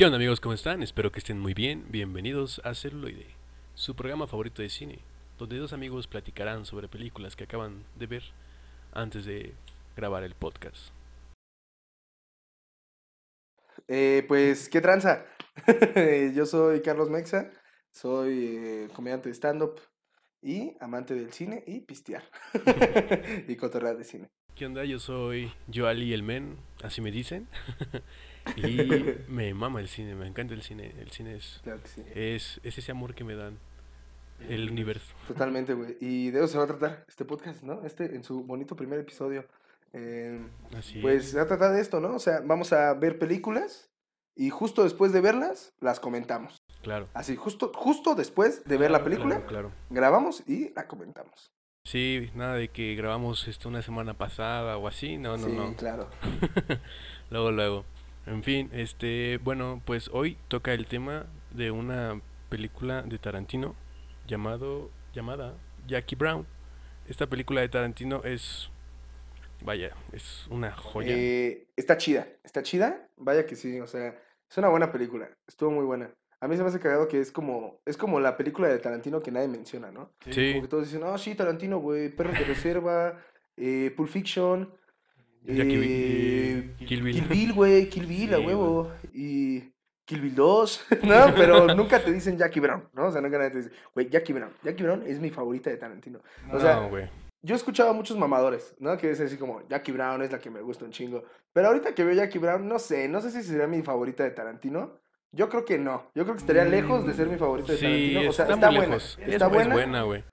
¿Qué 0.00 0.06
onda 0.06 0.16
amigos? 0.16 0.40
¿Cómo 0.40 0.54
están? 0.54 0.82
Espero 0.82 1.12
que 1.12 1.18
estén 1.18 1.38
muy 1.38 1.52
bien. 1.52 1.84
Bienvenidos 1.90 2.62
a 2.64 2.74
Celuloide, 2.74 3.26
su 3.74 3.94
programa 3.94 4.26
favorito 4.26 4.62
de 4.62 4.70
cine, 4.70 5.00
donde 5.38 5.58
dos 5.58 5.74
amigos 5.74 6.06
platicarán 6.06 6.64
sobre 6.64 6.88
películas 6.88 7.36
que 7.36 7.44
acaban 7.44 7.84
de 7.98 8.06
ver 8.06 8.22
antes 8.94 9.26
de 9.26 9.52
grabar 9.98 10.24
el 10.24 10.34
podcast. 10.34 10.88
Eh, 13.88 14.24
pues, 14.26 14.70
¿qué 14.70 14.80
tranza? 14.80 15.26
Yo 16.34 16.46
soy 16.46 16.80
Carlos 16.80 17.10
Mexa, 17.10 17.50
soy 17.92 18.56
eh, 18.56 18.88
comediante 18.94 19.28
de 19.28 19.34
stand-up 19.34 19.82
y 20.40 20.78
amante 20.80 21.14
del 21.14 21.30
cine 21.30 21.62
y 21.66 21.80
pistear. 21.80 22.24
y 23.48 23.54
cotorrear 23.54 23.98
de 23.98 24.04
cine. 24.04 24.30
¿Qué 24.54 24.64
onda? 24.64 24.82
Yo 24.86 24.98
soy 24.98 25.52
Joali 25.70 26.14
el 26.14 26.22
Men, 26.22 26.56
así 26.82 27.02
me 27.02 27.10
dicen. 27.10 27.48
y 28.56 28.62
me 29.28 29.52
mama 29.54 29.80
el 29.80 29.88
cine, 29.88 30.14
me 30.14 30.26
encanta 30.26 30.54
el 30.54 30.62
cine. 30.62 30.94
El 30.98 31.10
cine 31.10 31.36
es, 31.36 31.60
Claro 31.62 31.80
que 31.82 31.88
sí. 31.88 32.02
es, 32.14 32.60
es 32.62 32.78
ese 32.78 32.92
amor 32.92 33.14
que 33.14 33.24
me 33.24 33.34
dan 33.34 33.58
el 34.48 34.70
universo. 34.70 35.14
Totalmente, 35.28 35.74
güey. 35.74 35.96
Y 36.00 36.30
de 36.30 36.38
eso 36.38 36.48
se 36.48 36.58
va 36.58 36.64
a 36.64 36.68
tratar 36.68 37.04
este 37.08 37.24
podcast, 37.24 37.62
¿no? 37.62 37.84
Este 37.84 38.14
en 38.14 38.24
su 38.24 38.42
bonito 38.44 38.74
primer 38.76 38.98
episodio. 39.00 39.44
Eh, 39.92 40.40
Así 40.76 41.00
pues 41.00 41.24
es. 41.24 41.30
se 41.32 41.36
va 41.36 41.42
a 41.42 41.46
tratar 41.46 41.72
de 41.72 41.80
esto, 41.80 42.00
¿no? 42.00 42.14
O 42.14 42.18
sea, 42.18 42.40
vamos 42.44 42.72
a 42.72 42.94
ver 42.94 43.18
películas 43.18 43.90
y 44.36 44.48
justo 44.50 44.84
después 44.84 45.12
de 45.12 45.20
verlas, 45.20 45.72
las 45.80 46.00
comentamos. 46.00 46.56
Claro. 46.82 47.08
Así, 47.12 47.36
justo, 47.36 47.72
justo 47.74 48.14
después 48.14 48.64
de 48.64 48.78
ver 48.78 48.90
la 48.90 49.04
película, 49.04 49.36
Claro, 49.46 49.48
claro. 49.48 49.72
grabamos 49.90 50.42
y 50.48 50.72
la 50.74 50.86
comentamos. 50.86 51.50
Sí, 51.84 52.30
nada 52.34 52.54
de 52.54 52.68
que 52.68 52.94
grabamos 52.94 53.48
esto 53.48 53.68
una 53.68 53.82
semana 53.82 54.14
pasada 54.14 54.78
o 54.78 54.86
así, 54.88 55.18
no, 55.18 55.36
no, 55.36 55.46
sí, 55.46 55.52
no. 55.52 55.74
claro. 55.76 56.08
luego, 57.30 57.50
luego. 57.50 57.84
En 58.30 58.44
fin, 58.44 58.70
este, 58.72 59.38
bueno, 59.42 59.82
pues 59.84 60.08
hoy 60.12 60.38
toca 60.46 60.72
el 60.72 60.86
tema 60.86 61.26
de 61.50 61.72
una 61.72 62.22
película 62.48 63.02
de 63.02 63.18
Tarantino 63.18 63.74
llamado, 64.28 64.92
llamada 65.12 65.58
Jackie 65.88 66.14
Brown. 66.14 66.46
Esta 67.08 67.26
película 67.26 67.60
de 67.60 67.68
Tarantino 67.68 68.22
es, 68.22 68.70
vaya, 69.62 69.96
es 70.12 70.46
una 70.48 70.70
joya. 70.70 71.12
Eh, 71.12 71.66
está 71.74 71.98
chida, 71.98 72.28
está 72.44 72.62
chida, 72.62 73.08
vaya 73.16 73.44
que 73.46 73.56
sí, 73.56 73.80
o 73.80 73.88
sea, 73.88 74.16
es 74.48 74.56
una 74.56 74.68
buena 74.68 74.92
película, 74.92 75.28
estuvo 75.48 75.72
muy 75.72 75.84
buena. 75.84 76.14
A 76.40 76.46
mí 76.46 76.56
se 76.56 76.62
me 76.62 76.68
hace 76.68 76.78
cagado 76.78 77.08
que 77.08 77.20
es 77.20 77.32
como, 77.32 77.80
es 77.84 77.96
como 77.96 78.20
la 78.20 78.36
película 78.36 78.68
de 78.68 78.78
Tarantino 78.78 79.20
que 79.20 79.32
nadie 79.32 79.48
menciona, 79.48 79.90
¿no? 79.90 80.12
Sí, 80.30 80.52
Como 80.52 80.62
que 80.62 80.68
todos 80.68 80.84
dicen, 80.84 81.02
oh, 81.02 81.18
sí, 81.18 81.34
Tarantino, 81.34 81.80
güey, 81.80 82.14
Perros 82.14 82.38
de 82.38 82.44
Reserva, 82.44 83.20
eh, 83.56 83.92
Pulp 83.96 84.08
Fiction, 84.08 84.72
Bi- 85.42 85.60
eh, 85.60 86.74
Kill 86.86 87.02
Bill. 87.02 87.12
Kill 87.14 87.28
Bill, 87.28 87.52
güey, 87.52 87.88
Kill 87.88 88.06
Bill, 88.06 88.34
a 88.34 88.38
Sí, 88.38 88.46
huevo, 88.46 88.92
y 89.12 89.60
Kill 90.04 90.20
Bill 90.20 90.34
2, 90.34 90.86
¿no? 91.04 91.34
Pero 91.36 91.74
nunca 91.74 92.02
te 92.02 92.12
dicen 92.12 92.36
Jackie 92.36 92.60
Brown, 92.60 92.88
¿no? 92.92 93.06
O 93.06 93.12
sea, 93.12 93.20
nunca 93.20 93.38
nadie 93.38 93.50
te 93.50 93.58
dice, 93.58 93.70
güey, 93.94 94.08
Jackie 94.08 94.32
Brown, 94.32 94.52
Jackie 94.62 94.82
Brown 94.82 95.02
es 95.06 95.20
mi 95.20 95.30
favorita 95.30 95.70
de 95.70 95.76
Tarantino. 95.76 96.20
O 96.52 96.58
sea, 96.60 96.76
no, 96.80 96.88
güey. 96.88 97.08
yo 97.42 97.54
he 97.54 97.56
escuchado 97.56 97.90
a 97.90 97.92
muchos 97.92 98.16
mamadores, 98.18 98.74
¿no? 98.78 98.96
Que 98.98 99.08
dicen 99.10 99.26
así 99.26 99.36
como, 99.36 99.66
Jackie 99.68 99.92
Brown 99.92 100.20
es 100.22 100.32
la 100.32 100.38
que 100.38 100.50
me 100.50 100.60
gusta 100.60 100.84
un 100.84 100.90
chingo. 100.90 101.22
Pero 101.52 101.68
ahorita 101.68 101.94
que 101.94 102.04
veo 102.04 102.14
Jackie 102.14 102.38
Brown, 102.38 102.66
no 102.68 102.78
sé, 102.78 103.08
no 103.08 103.20
sé 103.20 103.30
si 103.30 103.42
sería 103.42 103.66
mi 103.66 103.82
favorita 103.82 104.24
de 104.24 104.30
Tarantino. 104.30 104.98
Yo 105.32 105.48
creo 105.48 105.64
que 105.64 105.78
no. 105.78 106.10
Yo 106.14 106.24
creo 106.24 106.34
que 106.34 106.40
estaría 106.40 106.64
lejos 106.64 107.06
de 107.06 107.14
ser 107.14 107.28
mi 107.28 107.36
favorita 107.36 107.72
de 107.72 107.78
Sí, 107.78 107.84
Tarantino. 107.84 108.30
O 108.30 108.32
sea, 108.32 108.44
está, 108.46 108.54
está 108.54 108.70
buena. 108.70 108.96
Está 108.96 109.46
es 109.46 109.52
buena, 109.52 109.74
buena, 109.74 110.02
güey. 110.02 110.24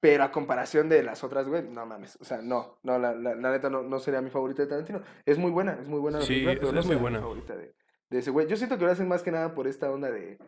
Pero 0.00 0.24
a 0.24 0.30
comparación 0.30 0.88
de 0.88 1.02
las 1.02 1.24
otras, 1.24 1.48
güey, 1.48 1.62
no 1.62 1.84
mames. 1.86 2.16
O 2.20 2.24
sea, 2.24 2.40
no, 2.42 2.78
no, 2.82 2.98
la, 2.98 3.14
la, 3.14 3.34
la 3.34 3.50
neta 3.50 3.70
no, 3.70 3.82
no 3.82 3.98
sería 3.98 4.20
mi 4.20 4.30
favorita 4.30 4.62
de 4.62 4.68
Tarantino. 4.68 5.02
Es 5.24 5.38
muy 5.38 5.50
buena, 5.50 5.78
es 5.80 5.88
muy 5.88 6.00
buena 6.00 6.18
la 6.18 6.24
Sí, 6.24 6.34
película, 6.34 6.52
es- 6.52 6.58
pero 6.60 6.72
no 6.72 6.80
es 6.80 6.86
muy 6.86 6.96
mi 6.96 7.00
buena. 7.02 7.20
favorita 7.20 7.56
de, 7.56 7.74
de 8.10 8.18
ese 8.18 8.30
güey. 8.30 8.46
Yo 8.46 8.56
siento 8.56 8.78
que 8.78 8.84
lo 8.84 8.90
hacen 8.92 9.08
más 9.08 9.22
que 9.22 9.30
nada 9.32 9.54
por 9.54 9.66
esta 9.66 9.90
onda 9.90 10.10
de, 10.10 10.38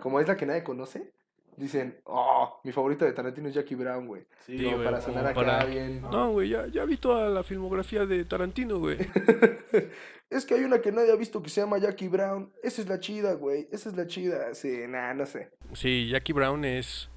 como 0.00 0.20
es 0.20 0.28
la 0.28 0.36
que 0.36 0.46
nadie 0.46 0.62
conoce, 0.64 1.12
dicen, 1.56 1.98
oh, 2.04 2.60
mi 2.64 2.70
favorita 2.72 3.04
de 3.04 3.12
Tarantino 3.12 3.48
es 3.48 3.54
Jackie 3.54 3.74
Brown, 3.74 4.06
güey. 4.06 4.24
Sí, 4.46 4.56
como 4.62 4.76
güey, 4.76 4.84
para 4.84 5.00
sonar 5.00 5.26
acá 5.26 5.34
para- 5.34 5.64
bien. 5.64 6.02
No, 6.02 6.32
güey, 6.32 6.50
ya, 6.50 6.66
ya 6.68 6.84
vi 6.84 6.96
toda 6.96 7.28
la 7.30 7.42
filmografía 7.42 8.04
de 8.06 8.24
Tarantino, 8.24 8.78
güey. 8.78 8.98
es 10.30 10.44
que 10.44 10.54
hay 10.54 10.64
una 10.64 10.80
que 10.80 10.92
nadie 10.92 11.12
ha 11.12 11.16
visto 11.16 11.42
que 11.42 11.50
se 11.50 11.60
llama 11.60 11.78
Jackie 11.78 12.08
Brown. 12.08 12.52
Esa 12.62 12.82
es 12.82 12.88
la 12.88 13.00
chida, 13.00 13.32
güey. 13.34 13.68
Esa 13.72 13.88
es 13.88 13.96
la 13.96 14.06
chida. 14.06 14.54
Sí, 14.54 14.82
nah, 14.88 15.14
no 15.14 15.26
sé. 15.26 15.50
Sí, 15.72 16.08
Jackie 16.10 16.32
Brown 16.32 16.64
es, 16.64 17.10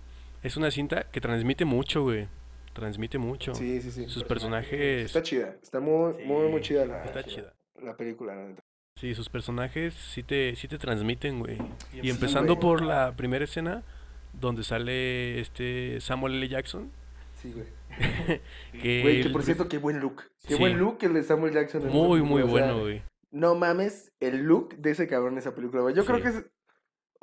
es 0.43 0.57
una 0.57 0.71
cinta 0.71 1.03
que 1.11 1.21
transmite 1.21 1.65
mucho, 1.65 2.03
güey. 2.03 2.27
Transmite 2.73 3.17
mucho. 3.17 3.53
Sí, 3.53 3.81
sí, 3.81 3.91
sí. 3.91 4.05
Sus 4.07 4.23
personajes... 4.23 5.05
Está 5.05 5.21
chida. 5.21 5.55
Está 5.61 5.79
muy, 5.79 6.13
muy, 6.25 6.47
muy 6.49 6.61
chida 6.61 6.85
la, 6.85 7.03
Está 7.03 7.23
chida. 7.23 7.53
la 7.81 7.95
película, 7.97 8.33
la 8.35 8.47
neta. 8.47 8.61
Sí, 8.99 9.13
sus 9.15 9.29
personajes 9.29 9.93
sí 9.93 10.23
te, 10.23 10.55
sí 10.55 10.67
te 10.67 10.77
transmiten, 10.77 11.39
güey. 11.39 11.57
Y 11.93 12.01
Sí, 12.01 12.09
empezando 12.09 12.55
güey. 12.55 12.61
por 12.61 12.81
la 12.81 13.13
primera 13.15 13.43
escena, 13.43 13.83
donde 14.33 14.63
sale 14.63 15.39
este 15.39 15.99
Samuel 16.01 16.35
L. 16.35 16.47
Jackson. 16.47 16.91
Sí, 17.41 17.51
güey. 17.53 17.67
Que 18.71 19.01
Güey, 19.01 19.23
que 19.23 19.29
por 19.31 19.43
cierto, 19.43 19.67
qué 19.67 19.77
buen 19.77 19.99
look. 19.99 20.23
Qué 20.47 20.53
Sí. 20.55 20.59
buen 20.59 20.77
look 20.77 20.97
el 21.01 21.13
de 21.13 21.23
Samuel 21.23 21.53
Jackson. 21.53 21.87
Muy, 21.87 22.21
muy 22.21 22.43
bueno, 22.43 22.79
güey. 22.79 23.01
No 23.31 23.55
mames 23.55 24.11
el 24.19 24.43
look 24.43 24.75
de 24.77 24.91
ese 24.91 25.07
cabrón 25.07 25.33
en 25.33 25.39
esa 25.39 25.53
película, 25.55 25.81
güey. 25.81 25.95
Yo 25.95 26.05
creo 26.05 26.21
que 26.21 26.29
es. 26.29 26.45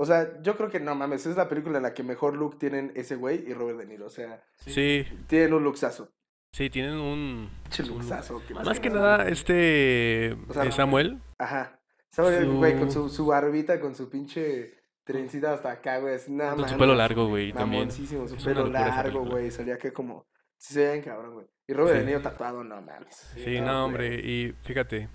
O 0.00 0.06
sea, 0.06 0.40
yo 0.42 0.56
creo 0.56 0.70
que 0.70 0.78
no 0.80 0.94
mames. 0.94 1.26
Es 1.26 1.36
la 1.36 1.48
película 1.48 1.78
en 1.78 1.82
la 1.82 1.92
que 1.92 2.02
mejor 2.04 2.36
look 2.36 2.58
tienen 2.58 2.92
ese 2.94 3.16
güey 3.16 3.44
y 3.48 3.52
Robert 3.52 3.78
De 3.78 3.86
Niro. 3.86 4.06
O 4.06 4.10
sea, 4.10 4.42
Sí, 4.64 5.04
tienen 5.26 5.52
un 5.54 5.64
luxazo. 5.64 6.12
sí, 6.52 6.70
tienen 6.70 6.94
un... 6.94 7.50
Pinche 7.64 7.82
un- 7.82 7.88
luxazo. 7.98 8.40
Más 8.64 8.78
que 8.80 8.90
nada, 8.90 9.28
este 9.28 10.36
O 10.48 10.52
sea, 10.54 10.64
eh, 10.64 10.72
Samuel, 10.72 11.20
Ajá. 11.38 11.80
Samuel, 12.10 12.44
Su- 12.44 12.56
güey, 12.56 12.78
con 12.78 12.90
su, 12.92 13.08
su 13.08 13.26
barbita, 13.26 13.80
con 13.80 13.94
su 13.94 14.08
pinche 14.08 14.74
trencita 15.04 15.52
hasta 15.54 15.72
acá, 15.72 15.98
güey. 15.98 16.14
Es 16.14 16.28
nada 16.28 16.52
con 16.52 16.62
más. 16.62 16.70
su 16.70 16.78
pelo 16.78 16.94
largo, 16.94 17.26
güey, 17.28 17.52
también. 17.52 17.82
Mamoncísimo, 17.82 18.28
su 18.28 18.36
Es 18.36 18.44
pelo 18.44 18.66
largo, 18.66 19.24
güey. 19.26 19.50
Salía 19.50 19.78
que 19.78 19.92
como. 19.92 20.26
Sí, 20.56 20.74
se 20.74 20.86
veían 20.88 21.02
cabrón, 21.04 21.34
güey. 21.34 21.46
Y 21.66 21.72
Robert 21.74 21.94
Sí. 21.96 22.00
De 22.00 22.06
Niro 22.06 22.20
tatuado, 22.22 22.64
no 22.64 22.80
mames. 22.82 23.14
Sí, 23.36 23.60
no, 23.60 23.84
hombre, 23.86 24.14
y 24.16 24.54
fíjate, 24.62 25.08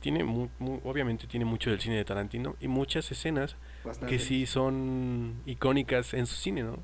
tiene 0.00 0.24
mu- 0.24 0.48
mu- 0.58 0.80
obviamente 0.84 1.26
tiene 1.26 1.44
mucho 1.44 1.70
del 1.70 1.80
cine 1.80 1.96
de 1.96 2.04
Tarantino 2.04 2.56
y 2.60 2.68
muchas 2.68 3.10
escenas 3.12 3.56
Bastante. 3.84 4.14
que 4.14 4.18
sí 4.22 4.44
son 4.46 5.42
icónicas 5.46 6.12
en 6.14 6.26
su 6.26 6.34
cine, 6.36 6.62
¿no? 6.62 6.78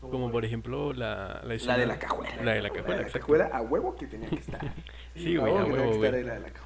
Como 0.00 0.30
por 0.30 0.44
ejemplo 0.44 0.92
la, 0.92 1.40
la 1.44 1.56
La 1.56 1.78
de 1.78 1.86
la 1.86 1.98
cajuela. 1.98 2.42
La 2.42 2.52
de 2.54 2.62
la 2.62 2.68
cajuela, 2.70 2.88
La 2.88 2.94
de 2.96 3.00
la 3.02 3.06
exacto. 3.08 3.18
cajuela 3.20 3.44
a 3.52 3.62
huevo 3.62 3.96
que 3.96 4.06
tenía 4.06 4.28
que 4.28 4.36
estar. 4.36 4.60
Sí, 5.14 5.36
güey, 5.36 5.52
a 5.56 5.64
huevo, 5.64 5.96
güey. 5.96 6.12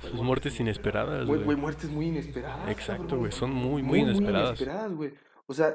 Sus 0.00 0.22
muertes 0.22 0.58
inesperadas, 0.58 1.26
Güey, 1.26 1.44
güey. 1.44 1.56
muertes 1.56 1.90
muy 1.90 2.06
inesperadas. 2.06 2.70
Exacto, 2.70 3.18
güey, 3.18 3.30
son 3.30 3.52
muy, 3.52 3.82
muy 3.82 4.00
inesperadas. 4.00 4.58
inesperadas, 4.60 4.92
güey. 4.94 5.12
O 5.46 5.52
sea, 5.54 5.74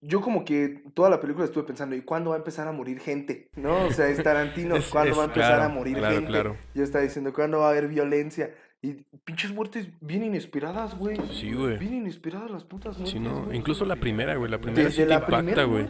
yo 0.00 0.22
como 0.22 0.44
que 0.46 0.82
toda 0.94 1.10
la 1.10 1.20
película 1.20 1.44
estuve 1.44 1.64
pensando, 1.64 1.94
¿y 1.94 2.00
cuándo 2.00 2.30
va 2.30 2.36
a 2.36 2.38
empezar 2.38 2.66
a 2.66 2.72
morir 2.72 2.98
gente? 3.00 3.50
¿No? 3.56 3.84
O 3.84 3.90
sea, 3.92 4.08
es 4.08 4.22
Tarantino, 4.22 4.76
Es- 4.76 4.88
¿cuándo 4.88 5.12
es- 5.12 5.18
va 5.18 5.22
a 5.24 5.26
empezar 5.26 5.60
a 5.60 5.68
morir 5.68 5.98
claro, 5.98 6.14
gente? 6.14 6.30
claro. 6.30 6.56
Yo 6.74 6.82
estaba 6.82 7.04
diciendo, 7.04 7.32
¿cuándo 7.34 7.58
va 7.58 7.66
a 7.68 7.70
haber 7.72 7.88
violencia? 7.88 8.54
Y 8.82 8.94
pinches 9.24 9.52
muertes 9.52 9.88
bien 10.00 10.24
inesperadas, 10.24 10.96
güey. 10.96 11.16
Sí, 11.32 11.52
güey. 11.52 11.76
Bien 11.78 11.94
inesperadas 11.94 12.50
las 12.50 12.64
putas 12.64 12.96
muertes. 12.96 13.12
Sí, 13.12 13.20
no, 13.20 13.42
güey. 13.44 13.58
incluso 13.58 13.84
la 13.84 13.96
primera, 13.96 14.36
güey, 14.36 14.50
la 14.50 14.58
primera 14.58 14.84
Desde 14.84 14.96
sí 14.96 15.02
te 15.02 15.08
la 15.08 15.14
impacta, 15.16 15.36
primera 15.36 15.64
güey. 15.64 15.86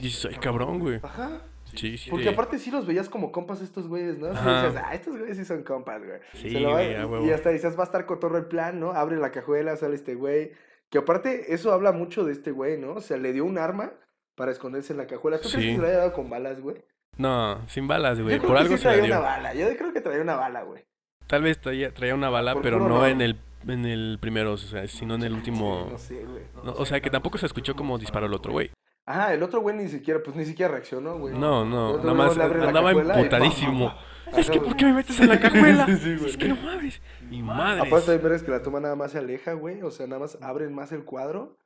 Dices, 0.00 0.26
ay, 0.30 0.36
cabrón, 0.36 0.78
güey. 0.78 1.00
Ajá. 1.02 1.42
Sí, 1.74 1.98
sí. 1.98 2.10
Porque 2.10 2.24
te- 2.24 2.30
aparte 2.32 2.58
sí 2.58 2.70
los 2.70 2.86
veías 2.86 3.08
como 3.10 3.30
compas 3.30 3.60
estos 3.60 3.86
güeyes, 3.88 4.18
¿no? 4.18 4.28
Ajá. 4.28 4.62
decías, 4.64 4.82
ah, 4.86 4.94
estos 4.94 5.16
güeyes 5.18 5.36
sí 5.36 5.44
son 5.44 5.62
compas, 5.62 6.02
güey. 6.04 6.18
Sí, 6.32 6.50
Se 6.50 6.60
lo 6.60 6.70
va- 6.70 7.04
güey, 7.04 7.26
y 7.28 7.30
hasta 7.30 7.50
dices, 7.50 7.76
va 7.78 7.82
a 7.82 7.86
estar 7.86 8.06
cotorro 8.06 8.38
el 8.38 8.46
plan, 8.46 8.80
¿no? 8.80 8.92
Abre 8.92 9.16
la 9.18 9.30
cajuela, 9.30 9.76
sale 9.76 9.94
este 9.94 10.14
güey. 10.14 10.52
Que 10.88 10.98
aparte, 10.98 11.52
eso 11.54 11.72
habla 11.72 11.92
mucho 11.92 12.24
de 12.24 12.32
este 12.32 12.50
güey, 12.50 12.80
¿no? 12.80 12.94
O 12.94 13.00
sea, 13.00 13.18
le 13.18 13.32
dio 13.32 13.44
un 13.44 13.58
arma 13.58 13.92
para 14.34 14.50
esconderse 14.50 14.92
en 14.94 14.96
la 14.96 15.06
cajuela. 15.06 15.38
¿Tú 15.40 15.48
crees 15.50 15.66
que 15.66 15.74
se 15.76 15.78
lo 15.80 15.86
haya 15.86 15.98
dado 15.98 16.12
con 16.14 16.28
balas, 16.30 16.60
güey? 16.60 16.76
No, 17.18 17.60
sin 17.68 17.86
balas, 17.86 18.16
Yo 18.18 18.24
güey. 18.24 18.38
creo 18.38 18.48
Por 18.48 18.56
que 18.56 18.62
algo 18.62 18.76
sí 18.76 18.82
se 18.82 18.88
la 18.88 18.92
traía 18.94 19.06
dio. 19.06 19.14
una 19.18 19.22
bala. 19.28 19.54
Yo 19.54 19.76
creo 19.76 19.92
que 19.92 20.00
traía 20.00 20.22
una 20.22 20.36
bala, 20.36 20.62
güey. 20.62 20.84
Tal 21.30 21.42
vez 21.42 21.60
traía, 21.60 21.94
traía 21.94 22.14
una 22.14 22.28
bala, 22.28 22.54
Por 22.54 22.62
pero 22.62 22.80
no 22.80 22.88
no. 22.88 23.06
en 23.06 23.20
el 23.20 23.36
en 23.68 23.86
el 23.86 24.18
primero, 24.20 24.52
o 24.54 24.56
sea, 24.56 24.86
sino 24.88 25.14
en 25.14 25.22
el 25.22 25.32
último. 25.32 25.86
No 25.90 25.96
sé, 25.98 26.24
güey. 26.24 26.42
No, 26.64 26.72
o 26.72 26.84
sea, 26.84 27.00
que 27.00 27.08
tampoco 27.08 27.38
se 27.38 27.46
escuchó 27.46 27.76
como 27.76 27.98
disparó 27.98 28.26
el 28.26 28.34
otro 28.34 28.52
güey. 28.52 28.70
Ajá, 29.06 29.32
el 29.32 29.42
otro 29.42 29.60
güey 29.60 29.76
ni 29.76 29.88
siquiera, 29.88 30.20
pues 30.22 30.36
ni 30.36 30.44
siquiera 30.44 30.72
reaccionó, 30.72 31.18
güey. 31.18 31.34
No, 31.38 31.64
no, 31.64 31.98
nada 31.98 32.14
más 32.14 32.36
andaba 32.36 32.92
y 32.92 32.98
emputadísimo. 32.98 33.94
Es 34.36 34.50
que, 34.50 34.60
¿por 34.60 34.76
qué 34.76 34.86
me 34.86 34.92
metes 34.94 35.18
en 35.20 35.28
la 35.28 35.38
cajuela? 35.40 35.86
Sí. 35.86 36.16
Es 36.26 36.36
que 36.36 36.48
no 36.48 36.56
mames. 36.56 37.00
Y 37.30 37.42
madre. 37.42 37.80
Aparte 37.80 38.06
también 38.06 38.22
verás 38.22 38.42
que 38.42 38.50
la 38.50 38.62
toma 38.62 38.80
nada 38.80 38.96
más 38.96 39.12
se 39.12 39.18
aleja, 39.18 39.52
güey. 39.52 39.82
O 39.82 39.90
sea, 39.90 40.06
nada 40.06 40.20
más 40.20 40.36
abren 40.40 40.74
más 40.74 40.90
el 40.92 41.04
cuadro. 41.04 41.56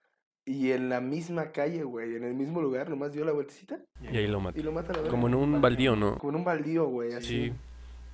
Y 0.46 0.72
en 0.72 0.90
la 0.90 1.00
misma 1.00 1.52
calle, 1.52 1.84
güey, 1.84 2.16
en 2.16 2.24
el 2.24 2.34
mismo 2.34 2.60
lugar, 2.60 2.90
nomás 2.90 3.14
dio 3.14 3.24
la 3.24 3.32
vueltecita 3.32 3.78
Y 4.02 4.14
ahí 4.14 4.26
lo 4.26 4.40
y 4.40 4.42
mata. 4.42 4.60
lo 4.62 4.72
mata 4.72 4.92
la 4.92 4.98
verga. 4.98 5.10
Como 5.10 5.26
en 5.28 5.34
un 5.34 5.60
baldío, 5.62 5.96
¿no? 5.96 6.18
Como 6.18 6.32
en 6.32 6.36
un 6.36 6.44
baldío, 6.44 6.86
güey, 6.86 7.14
así. 7.14 7.46
Sí. 7.46 7.52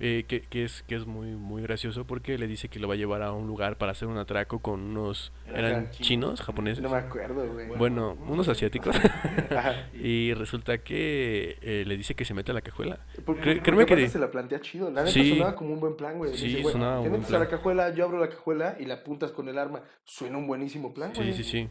Eh, 0.03 0.25
que, 0.27 0.41
que 0.41 0.65
es, 0.65 0.81
que 0.83 0.95
es 0.95 1.05
muy, 1.05 1.27
muy 1.35 1.61
gracioso 1.61 2.05
porque 2.05 2.37
le 2.39 2.47
dice 2.47 2.67
que 2.69 2.79
lo 2.79 2.87
va 2.87 2.95
a 2.95 2.97
llevar 2.97 3.21
a 3.21 3.31
un 3.31 3.45
lugar 3.45 3.77
para 3.77 3.91
hacer 3.91 4.07
un 4.07 4.17
atraco 4.17 4.59
con 4.59 4.81
unos... 4.81 5.31
¿Eran 5.53 5.91
chinos, 5.91 6.41
japoneses? 6.41 6.81
No 6.81 6.89
me 6.89 6.97
acuerdo, 6.97 7.47
güey. 7.53 7.67
Bueno, 7.77 8.17
unos 8.27 8.47
asiáticos. 8.49 8.95
Y 9.93 10.33
resulta 10.33 10.79
que 10.79 11.57
eh, 11.61 11.83
le 11.85 11.97
dice 11.97 12.15
que 12.15 12.25
se 12.25 12.33
mete 12.33 12.51
a 12.51 12.53
la 12.53 12.61
cajuela. 12.61 12.99
Porque, 13.25 13.41
Cre- 13.41 13.45
porque 13.45 13.61
créeme 13.61 13.85
que 13.85 13.93
aparte 13.93 14.01
de- 14.03 14.09
se 14.09 14.19
la 14.19 14.31
plantea 14.31 14.59
chido. 14.61 14.89
La 14.89 15.01
neta 15.01 15.11
Sí. 15.13 15.29
sonaba 15.29 15.55
como 15.55 15.73
un 15.73 15.79
buen 15.79 15.95
plan, 15.95 16.17
güey. 16.17 16.35
Sí, 16.35 16.47
Dice, 16.47 16.61
güey, 16.61 16.73
sonaba 16.73 16.97
un 16.97 17.03
te 17.03 17.09
buen 17.09 17.21
metes 17.21 17.35
a 17.35 17.39
la 17.39 17.45
plan. 17.47 17.57
cajuela, 17.57 17.93
yo 17.93 18.05
abro 18.05 18.19
la 18.19 18.29
cajuela 18.29 18.75
y 18.79 18.85
la 18.85 18.95
apuntas 18.95 19.31
con 19.31 19.47
el 19.49 19.57
arma. 19.57 19.81
Suena 20.03 20.37
un 20.37 20.47
buenísimo 20.47 20.93
plan, 20.93 21.11
güey. 21.15 21.33
Sí, 21.33 21.43
sí, 21.43 21.51
sí. 21.51 21.69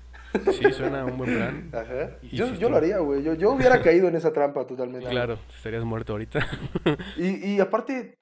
Sí, 0.53 0.73
suena 0.73 1.05
un 1.05 1.19
buen 1.19 1.35
plan. 1.37 1.71
Ajá. 1.73 2.19
Y 2.23 2.37
Yo, 2.37 2.55
yo 2.55 2.71
lo 2.71 2.77
haría, 2.77 2.99
güey. 2.99 3.23
Yo, 3.25 3.35
yo 3.35 3.51
hubiera 3.53 3.83
caído 3.83 4.07
en 4.09 4.15
esa 4.15 4.33
trampa 4.33 4.65
totalmente. 4.67 5.09
Claro, 5.09 5.39
estarías 5.57 5.85
muerto 5.85 6.13
ahorita. 6.13 6.47
Y, 7.17 7.55
y 7.55 7.61
aparte, 7.61 8.19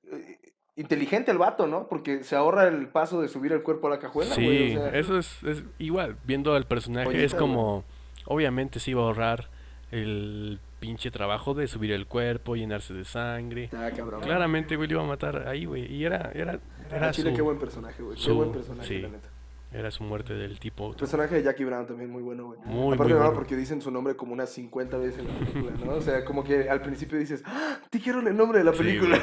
inteligente 0.78 1.30
el 1.30 1.38
vato, 1.38 1.66
¿no? 1.66 1.86
Porque 1.88 2.24
se 2.24 2.36
ahorra 2.36 2.66
el 2.66 2.88
paso 2.88 3.20
de 3.20 3.28
subir 3.28 3.52
el 3.52 3.62
cuerpo 3.62 3.88
a 3.88 3.90
la 3.90 3.98
cajuela, 3.98 4.34
güey. 4.34 4.70
Sí, 4.70 4.76
o 4.76 4.80
sea, 4.80 4.98
eso 4.98 5.18
es, 5.18 5.42
es 5.42 5.62
igual, 5.78 6.16
viendo 6.24 6.54
al 6.54 6.66
personaje, 6.66 7.24
es 7.24 7.34
como, 7.34 7.84
obviamente 8.24 8.80
se 8.80 8.92
iba 8.92 9.02
a 9.02 9.04
ahorrar 9.04 9.48
el 9.90 10.60
pinche 10.80 11.10
trabajo 11.10 11.54
de 11.54 11.66
subir 11.66 11.92
el 11.92 12.06
cuerpo, 12.06 12.54
llenarse 12.54 12.94
de 12.94 13.04
sangre. 13.04 13.68
Cabrón. 13.68 14.22
Claramente, 14.22 14.76
güey, 14.76 14.88
lo 14.88 14.94
iba 14.94 15.02
a 15.02 15.06
matar 15.06 15.48
ahí, 15.48 15.64
güey. 15.64 15.92
Y 15.92 16.04
era, 16.04 16.30
era, 16.34 16.60
Ah, 16.90 16.96
era 16.96 17.10
Chile, 17.10 17.30
su, 17.30 17.36
qué 17.36 17.42
buen 17.42 17.58
personaje, 17.58 18.02
güey. 18.02 18.16
Qué 18.16 18.32
buen 18.32 18.52
personaje, 18.52 18.88
sí. 18.88 19.00
la 19.02 19.08
neta. 19.08 19.28
Era 19.72 19.90
su 19.90 20.02
muerte 20.02 20.32
del 20.34 20.58
tipo. 20.58 20.90
El 20.90 20.96
personaje 20.96 21.34
de 21.36 21.42
Jackie 21.42 21.64
Brown 21.64 21.86
también 21.86 22.10
muy 22.10 22.22
bueno, 22.22 22.46
güey. 22.46 22.58
Muy, 22.64 22.94
Aparte 22.94 23.12
muy 23.12 23.20
bueno. 23.22 23.34
porque 23.34 23.54
dicen 23.56 23.82
su 23.82 23.90
nombre 23.90 24.16
como 24.16 24.32
unas 24.32 24.50
50 24.50 24.96
veces 24.96 25.18
en 25.20 25.28
la 25.28 25.34
película, 25.38 25.72
¿no? 25.84 25.92
O 25.92 26.00
sea, 26.00 26.24
como 26.24 26.42
que 26.42 26.70
al 26.70 26.80
principio 26.80 27.18
dices, 27.18 27.42
¡Ah! 27.44 27.78
te 27.90 28.00
quiero 28.00 28.20
el 28.20 28.36
nombre 28.36 28.58
de 28.58 28.64
la 28.64 28.72
Sí, 28.72 28.78
película. 28.78 29.18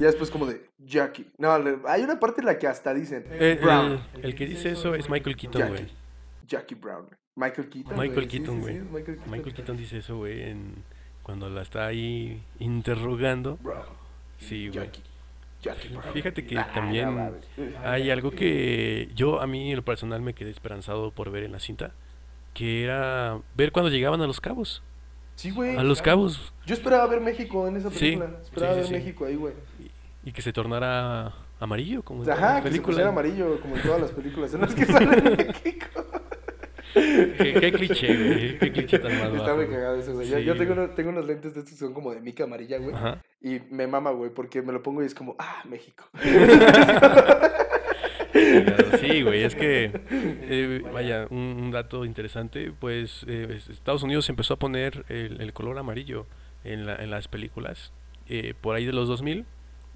y 0.00 0.02
después 0.02 0.30
como 0.30 0.46
de 0.46 0.62
Jackie. 0.78 1.26
No, 1.38 1.52
hay 1.86 2.02
una 2.02 2.18
parte 2.18 2.40
en 2.40 2.46
la 2.46 2.58
que 2.58 2.66
hasta 2.66 2.94
dicen 2.94 3.24
Eh, 3.30 3.58
Brown. 3.62 4.00
el, 4.14 4.24
el 4.24 4.34
que 4.34 4.46
dice 4.46 4.70
eso 4.70 4.94
es 4.94 5.10
Michael 5.10 5.36
Keaton, 5.36 5.68
güey. 5.68 5.80
Jackie. 5.80 5.94
Jackie 6.46 6.74
Brown. 6.76 7.06
Michael 7.36 7.68
Keaton. 7.68 7.92
Michael 7.98 8.12
güey. 8.14 8.28
Sí, 8.30 8.38
Keaton, 8.38 8.54
sí, 8.56 8.60
güey. 8.62 8.74
sí, 8.76 8.80
Michael 8.90 9.04
Keaton. 9.16 9.30
Michael 9.30 9.54
Keaton 9.54 9.76
dice 9.76 9.98
eso, 9.98 10.16
güey, 10.16 10.56
cuando 11.22 11.48
la 11.50 11.62
está 11.62 11.86
ahí 11.86 12.42
interrogando. 12.58 13.56
Brown. 13.62 13.84
Sí, 14.38 14.68
güey. 14.68 14.86
Jackie. 14.86 15.02
Fíjate 16.14 16.46
que 16.46 16.58
Ah, 16.58 16.70
también 16.74 17.32
hay 17.84 18.10
algo 18.10 18.30
que 18.30 19.10
yo 19.14 19.40
a 19.40 19.46
mí 19.46 19.70
en 19.70 19.76
lo 19.76 19.84
personal 19.84 20.22
me 20.22 20.34
quedé 20.34 20.50
esperanzado 20.50 21.10
por 21.10 21.30
ver 21.30 21.44
en 21.44 21.52
la 21.52 21.60
cinta, 21.60 21.92
que 22.54 22.82
era 22.84 23.38
ver 23.54 23.70
cuando 23.72 23.90
llegaban 23.90 24.20
a 24.22 24.26
los 24.26 24.40
cabos. 24.40 24.82
Sí, 25.36 25.50
güey. 25.50 25.76
A 25.76 25.82
los 25.82 26.02
cabos 26.02 26.52
Yo 26.66 26.74
esperaba 26.74 27.06
ver 27.06 27.20
México 27.20 27.66
en 27.66 27.76
esa 27.76 27.90
Sí, 27.90 27.98
película. 28.16 28.30
Esperaba 28.42 28.74
sí, 28.74 28.80
sí, 28.84 28.92
ver 28.92 29.00
sí. 29.00 29.04
México 29.04 29.24
ahí, 29.24 29.36
güey. 29.36 29.54
y 30.24 30.32
que 30.32 30.42
se 30.42 30.52
tornara 30.52 31.32
amarillo 31.58 32.02
como 32.02 32.24
en 32.24 32.30
Ajá, 32.30 32.60
la 32.60 32.70
que 32.70 32.70
se 32.92 33.02
amarillo, 33.02 33.60
como 33.60 33.76
en 33.76 33.82
todas 33.82 34.00
las 34.00 34.10
películas 34.12 34.52
en 34.54 34.60
las 34.62 34.74
que 34.74 34.84
sale 34.86 35.06
México. 35.36 35.99
Qué, 36.94 37.56
qué 37.60 37.72
cliché, 37.72 38.16
güey. 38.16 38.58
Qué 38.58 38.72
cliché 38.72 38.98
tan 38.98 39.12
más 39.18 39.32
Está 39.34 39.54
muy 39.54 39.66
cagado 39.66 39.96
eso, 39.96 40.12
güey. 40.14 40.28
Yo, 40.28 40.38
yo 40.38 40.52
Sí, 40.54 40.58
tengo, 40.58 40.72
uno- 40.72 40.90
tengo 40.90 41.10
unos 41.10 41.24
lentes 41.26 41.54
de 41.54 41.60
estos 41.60 41.72
que 41.74 41.78
son 41.78 41.92
como 41.94 42.12
de 42.12 42.20
mica 42.20 42.44
amarilla, 42.44 42.78
güey. 42.78 42.94
Ajá. 42.94 43.22
Y 43.40 43.60
me 43.70 43.86
mama, 43.86 44.10
güey, 44.10 44.30
porque 44.30 44.62
me 44.62 44.72
lo 44.72 44.82
pongo 44.82 45.02
y 45.02 45.06
es 45.06 45.14
como, 45.14 45.36
ah, 45.38 45.62
México. 45.68 46.04
Sí, 49.00 49.22
güey, 49.22 49.42
es 49.42 49.54
que, 49.56 49.90
eh, 50.10 50.82
vaya, 50.92 51.26
un, 51.30 51.38
un 51.38 51.70
dato 51.70 52.04
interesante, 52.04 52.72
pues 52.78 53.24
eh, 53.26 53.54
es- 53.56 53.68
Estados 53.68 54.02
Unidos 54.02 54.28
empezó 54.28 54.54
a 54.54 54.58
poner 54.58 55.04
el, 55.08 55.40
el 55.40 55.52
color 55.52 55.78
amarillo 55.78 56.26
en, 56.64 56.86
la- 56.86 56.96
en 56.96 57.10
las 57.10 57.26
películas 57.28 57.92
eh, 58.28 58.54
por 58.60 58.76
ahí 58.76 58.84
de 58.84 58.92
los 58.92 59.08
2000 59.08 59.46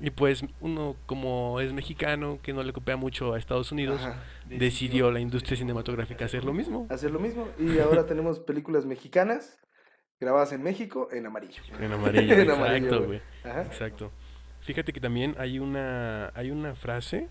y 0.01 0.11
pues 0.11 0.45
uno 0.61 0.97
como 1.07 1.61
es 1.61 1.73
mexicano, 1.73 2.39
que 2.43 2.53
no 2.53 2.63
le 2.63 2.73
copia 2.73 2.97
mucho 2.97 3.35
a 3.35 3.39
Estados 3.39 3.73
Unidos, 3.73 4.01
Ajá. 4.03 4.23
decidió 4.49 5.11
la 5.11 5.21
industria 5.21 5.57
cinematográfica 5.57 6.25
hacer 6.25 6.45
lo 6.45 6.53
mismo 6.53 6.87
Hacer 6.91 7.11
lo 7.11 7.21
mismo. 7.21 7.49
Y 7.59 7.79
ahora 7.79 8.07
tenemos 8.07 8.41
películas 8.41 8.87
mexicanas 8.87 9.59
grabadas 10.21 10.53
en 10.53 10.63
México 10.63 11.09
en 11.13 11.27
amarillo. 11.27 11.63
en 11.81 11.93
amarillo. 11.93 12.35
En 12.35 12.51
exacto, 12.51 13.05
güey. 13.05 13.21
Exacto. 13.45 14.13
Fíjate 14.61 14.93
que 14.93 15.01
también 15.01 15.35
hay 15.39 15.59
una 15.59 16.33
hay 16.35 16.51
una 16.51 16.75
frase, 16.75 17.29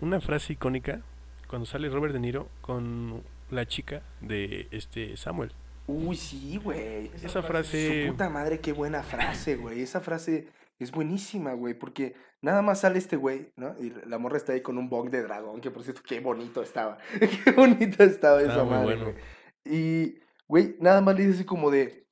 una 0.00 0.20
frase 0.20 0.52
icónica 0.52 1.00
cuando 1.48 1.66
sale 1.66 1.88
Robert 1.88 2.12
De 2.12 2.20
Niro 2.20 2.48
con 2.60 3.22
la 3.50 3.66
chica 3.66 4.02
de 4.20 4.68
este 4.70 5.16
Samuel. 5.16 5.52
Uy, 5.86 6.16
sí, 6.16 6.58
güey. 6.62 7.10
Esa 7.22 7.42
frase 7.42 8.04
Su 8.06 8.12
puta 8.12 8.28
madre, 8.30 8.60
qué 8.60 8.72
buena 8.72 9.02
frase, 9.02 9.56
güey. 9.56 9.82
Esa 9.82 10.00
frase 10.00 10.48
es 10.84 10.92
buenísima, 10.92 11.52
güey, 11.54 11.74
porque 11.74 12.14
nada 12.40 12.62
más 12.62 12.80
sale 12.80 12.98
este 12.98 13.16
güey, 13.16 13.52
¿no? 13.56 13.74
Y 13.80 13.92
la 14.06 14.18
morra 14.18 14.36
está 14.36 14.52
ahí 14.52 14.60
con 14.60 14.78
un 14.78 14.88
bong 14.88 15.10
de 15.10 15.22
dragón, 15.22 15.60
que 15.60 15.70
por 15.70 15.82
cierto, 15.82 16.02
qué 16.06 16.20
bonito 16.20 16.62
estaba. 16.62 16.98
qué 17.44 17.50
bonito 17.50 18.04
estaba 18.04 18.40
esa 18.40 18.50
Estaba 18.50 18.64
muy 18.64 18.74
madre, 18.74 18.96
bueno. 18.96 19.04
güey. 19.04 19.16
Y, 19.64 20.18
güey, 20.46 20.76
nada 20.80 21.00
más 21.00 21.16
le 21.16 21.22
dice 21.22 21.34
así 21.36 21.44
como 21.44 21.70
de, 21.70 22.06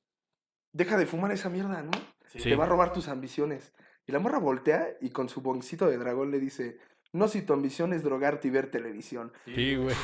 deja 0.73 0.97
de 0.97 1.05
fumar 1.05 1.31
esa 1.31 1.49
mierda, 1.49 1.81
¿no? 1.83 1.91
Sí. 2.25 2.39
Te 2.39 2.55
va 2.55 2.65
a 2.65 2.67
robar 2.67 2.91
tus 2.91 3.07
ambiciones. 3.07 3.73
Y 4.05 4.11
la 4.11 4.19
morra 4.19 4.39
voltea 4.39 4.97
y 5.01 5.11
con 5.11 5.29
su 5.29 5.41
bongcito 5.41 5.87
de 5.87 5.97
dragón 5.97 6.31
le 6.31 6.39
dice, 6.39 6.77
no 7.13 7.27
si 7.27 7.41
tu 7.43 7.53
ambición 7.53 7.93
es 7.93 8.03
drogarte 8.03 8.47
y 8.47 8.51
ver 8.51 8.67
televisión. 8.71 9.31
Sí, 9.45 9.75
güey. 9.75 9.95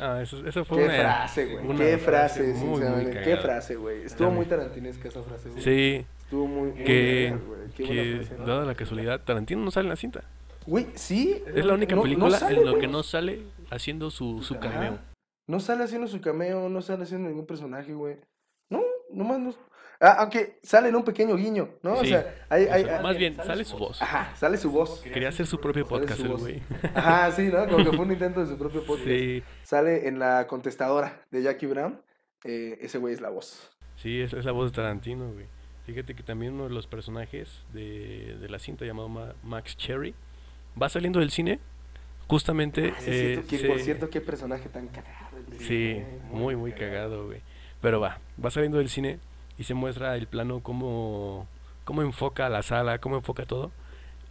Ah, 0.00 0.20
eso, 0.22 0.46
eso 0.46 0.64
fue 0.64 0.78
Qué 0.78 0.84
una 0.84 0.94
frase, 0.94 1.46
güey. 1.46 1.66
una 1.66 1.78
Qué 1.78 1.98
frase, 1.98 2.42
muy 2.54 2.54
sinceramente. 2.54 3.22
Qué 3.22 3.36
frase, 3.36 3.76
güey. 3.76 4.02
Estuvo 4.04 4.30
muy 4.30 4.46
tarantinesca 4.46 5.08
esa 5.08 5.22
frase, 5.22 5.50
güey. 5.50 5.62
Sí, 5.62 6.06
Estuvo 6.20 6.46
muy, 6.46 6.70
muy 6.70 6.84
que, 6.84 7.36
güey. 7.46 7.61
Qué 7.76 7.84
que 7.84 8.16
frase, 8.26 8.38
¿no? 8.38 8.46
dada 8.46 8.64
la 8.64 8.74
casualidad, 8.74 9.20
Tarantino 9.22 9.62
no 9.64 9.70
sale 9.70 9.84
en 9.86 9.90
la 9.90 9.96
cinta. 9.96 10.22
Güey, 10.66 10.86
sí. 10.94 11.42
Es 11.54 11.64
la 11.64 11.74
única 11.74 11.92
no- 11.94 11.96
no 11.96 12.02
película 12.04 12.38
sale, 12.38 12.58
en 12.58 12.64
lo 12.64 12.70
güey. 12.72 12.82
que 12.82 12.88
no 12.88 13.02
sale 13.02 13.42
haciendo 13.70 14.10
su, 14.10 14.42
su 14.42 14.54
Ajá. 14.54 14.62
cameo. 14.70 14.98
No 15.48 15.58
sale 15.60 15.84
haciendo 15.84 16.06
su 16.06 16.20
cameo, 16.20 16.68
no 16.68 16.82
sale 16.82 17.02
haciendo 17.02 17.28
ningún 17.28 17.46
personaje, 17.46 17.92
güey. 17.94 18.16
No, 18.70 18.80
nomás 19.10 19.40
no. 19.40 19.54
Ah, 20.00 20.16
aunque 20.20 20.58
sale 20.64 20.88
en 20.88 20.96
un 20.96 21.04
pequeño 21.04 21.36
guiño, 21.36 21.68
¿no? 21.82 21.94
O 21.94 22.04
sea, 22.04 22.34
hay, 22.48 22.64
O 22.66 22.72
hay, 22.72 22.84
sea, 22.84 22.96
hay- 22.98 23.02
más 23.02 23.16
bien, 23.16 23.36
sale 23.36 23.64
su 23.64 23.76
voz. 23.76 24.00
Ajá, 24.02 24.34
sale 24.36 24.56
su 24.56 24.70
voz. 24.70 25.00
Quería 25.00 25.28
hacer 25.28 25.46
su 25.46 25.60
propio 25.60 25.86
podcast 25.86 26.20
güey. 26.20 26.60
Ajá, 26.94 27.30
sí, 27.32 27.48
¿no? 27.52 27.68
Como 27.68 27.84
que 27.88 27.96
fue 27.96 28.04
un 28.06 28.12
intento 28.12 28.40
de 28.40 28.46
su 28.46 28.56
propio 28.58 28.84
podcast. 28.84 29.06
Sí, 29.08 29.42
Sale 29.62 30.08
en 30.08 30.18
la 30.18 30.46
contestadora 30.48 31.22
de 31.30 31.42
Jackie 31.42 31.66
Brown. 31.66 32.00
eh, 32.44 32.78
ese 32.80 32.98
güey 32.98 33.14
es 33.14 33.20
la 33.20 33.28
voz. 33.30 33.70
sí, 33.96 34.20
es, 34.20 34.32
es 34.32 34.44
la 34.44 34.50
voz 34.52 34.70
de 34.72 34.76
Tarantino, 34.76 35.30
güey. 35.32 35.46
Fíjate 35.86 36.14
que 36.14 36.22
también 36.22 36.54
uno 36.54 36.64
de 36.64 36.70
los 36.70 36.86
personajes 36.86 37.62
de, 37.72 38.36
de 38.40 38.48
la 38.48 38.58
cinta 38.58 38.84
llamado 38.84 39.08
Ma- 39.08 39.34
Max 39.42 39.76
Cherry 39.76 40.14
va 40.80 40.88
saliendo 40.88 41.18
del 41.20 41.30
cine 41.30 41.58
justamente 42.28 42.92
Ah, 42.96 43.00
sí, 43.00 43.10
eh, 43.10 43.42
cierto, 43.42 43.48
que, 43.48 43.68
por 43.68 43.78
cierto, 43.80 44.10
qué 44.10 44.20
personaje 44.20 44.68
tan 44.68 44.88
cagado. 44.88 45.38
Sí, 45.58 46.00
muy, 46.30 46.56
muy 46.56 46.72
cagado, 46.72 47.26
güey. 47.26 47.40
Pero 47.80 48.00
va, 48.00 48.20
va 48.42 48.50
saliendo 48.50 48.78
del 48.78 48.88
cine 48.88 49.18
y 49.58 49.64
se 49.64 49.74
muestra 49.74 50.16
el 50.16 50.26
plano 50.28 50.60
cómo, 50.60 51.48
cómo 51.84 52.02
enfoca 52.02 52.48
la 52.48 52.62
sala, 52.62 52.98
cómo 52.98 53.16
enfoca 53.16 53.44
todo. 53.44 53.72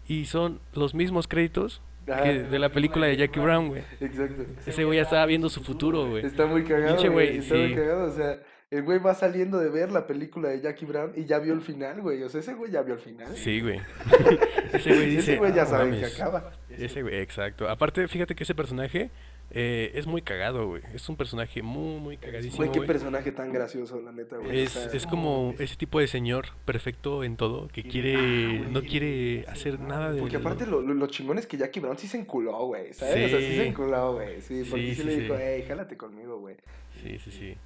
Y 0.07 0.25
son 0.25 0.59
los 0.73 0.93
mismos 0.95 1.27
créditos 1.27 1.81
Ajá. 2.09 2.23
que 2.23 2.43
de 2.43 2.59
la 2.59 2.69
película 2.69 3.05
de 3.07 3.17
Jackie 3.17 3.39
Brown, 3.39 3.67
güey. 3.67 3.83
Exacto. 3.99 4.45
Ese 4.65 4.83
güey 4.85 4.97
ya 4.97 5.03
estaba 5.03 5.25
viendo 5.25 5.49
su 5.49 5.61
futuro, 5.61 6.07
güey. 6.09 6.25
Está 6.25 6.45
muy 6.45 6.63
cagado, 6.63 6.95
Pinche 6.95 7.09
güey. 7.09 7.37
Está 7.37 7.55
muy 7.55 7.75
cagado, 7.75 8.05
o 8.05 8.15
sea, 8.15 8.39
el 8.71 8.83
güey 8.83 8.99
va 8.99 9.13
saliendo 9.13 9.59
de 9.59 9.69
ver 9.69 9.91
la 9.91 10.07
película 10.07 10.47
de 10.47 10.61
Jackie 10.61 10.85
Brown 10.85 11.11
y 11.17 11.25
ya 11.25 11.39
vio 11.39 11.53
el 11.53 11.59
final, 11.61 12.01
güey. 12.01 12.23
O 12.23 12.29
sea, 12.29 12.39
ese 12.39 12.53
güey 12.53 12.71
ya 12.71 12.81
vio 12.81 12.93
el 12.93 13.01
final. 13.01 13.35
Sí, 13.35 13.59
güey. 13.59 13.81
Ese 14.73 14.89
güey 14.95 15.05
dice, 15.07 15.19
ese 15.33 15.37
güey 15.37 15.53
ya 15.53 15.63
"Ah, 15.63 15.65
sabe 15.65 15.91
mames". 15.91 15.99
que 16.15 16.21
acaba. 16.21 16.53
Ese 16.69 17.01
güey, 17.01 17.17
exacto. 17.19 17.67
Aparte, 17.69 18.07
fíjate 18.07 18.33
que 18.35 18.43
ese 18.43 18.55
personaje 18.55 19.09
eh, 19.49 19.91
es 19.95 20.07
muy 20.07 20.21
cagado, 20.21 20.65
güey. 20.69 20.81
Es 20.93 21.09
un 21.09 21.17
personaje 21.17 21.61
muy, 21.61 21.99
muy 21.99 22.15
cagadísimo, 22.15 22.55
Güey, 22.55 22.71
qué 22.71 22.79
güey. 22.79 22.87
personaje 22.87 23.33
tan 23.33 23.51
gracioso, 23.51 23.99
la 23.99 24.13
neta, 24.13 24.37
güey. 24.37 24.49
o 24.49 24.53
Es, 24.63 24.69
sea, 24.71 24.85
es 24.93 25.05
como 25.05 25.53
ese 25.59 25.75
tipo 25.75 25.99
de 25.99 26.07
señor 26.07 26.45
perfecto 26.63 27.25
en 27.25 27.35
todo, 27.35 27.67
que 27.67 27.83
quiere, 27.83 28.59
no 28.71 28.81
quiere 28.83 29.43
hacer 29.49 29.77
nada 29.81 30.13
de... 30.13 30.21
Porque 30.21 30.37
aparte 30.37 30.65
lo, 30.65 30.79
lo, 30.81 30.93
lo 30.93 31.07
chingón 31.07 31.37
es 31.37 31.45
que 31.45 31.57
Jackie 31.57 31.81
Brown 31.81 31.97
sí 31.97 32.07
se 32.07 32.17
enculó, 32.17 32.67
güey, 32.67 32.93
¿sabes? 32.93 33.25
O 33.25 33.29
sea, 33.29 33.39
sí 33.39 33.47
Sí. 33.47 33.55
se 33.57 33.67
enculó, 33.67 34.13
güey. 34.13 34.39
Sí, 34.39 34.63
porque 34.69 34.85
sí, 34.85 34.95
Sí, 34.95 35.01
sí, 35.01 35.03
le 35.03 35.15
dijo, 35.17 35.35
sí. 35.35 35.41
hey, 35.43 35.65
jálate 35.67 35.97
conmigo, 35.97 36.39
güey. 36.39 36.55
Sí, 37.03 37.19
sí, 37.19 37.31
sí. 37.31 37.57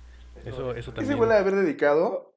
Eso, 0.43 0.75
eso 0.75 0.93
también. 0.93 1.19
le 1.19 1.25
ha 1.25 1.29
de 1.29 1.37
haber 1.39 1.55
dedicado 1.55 2.35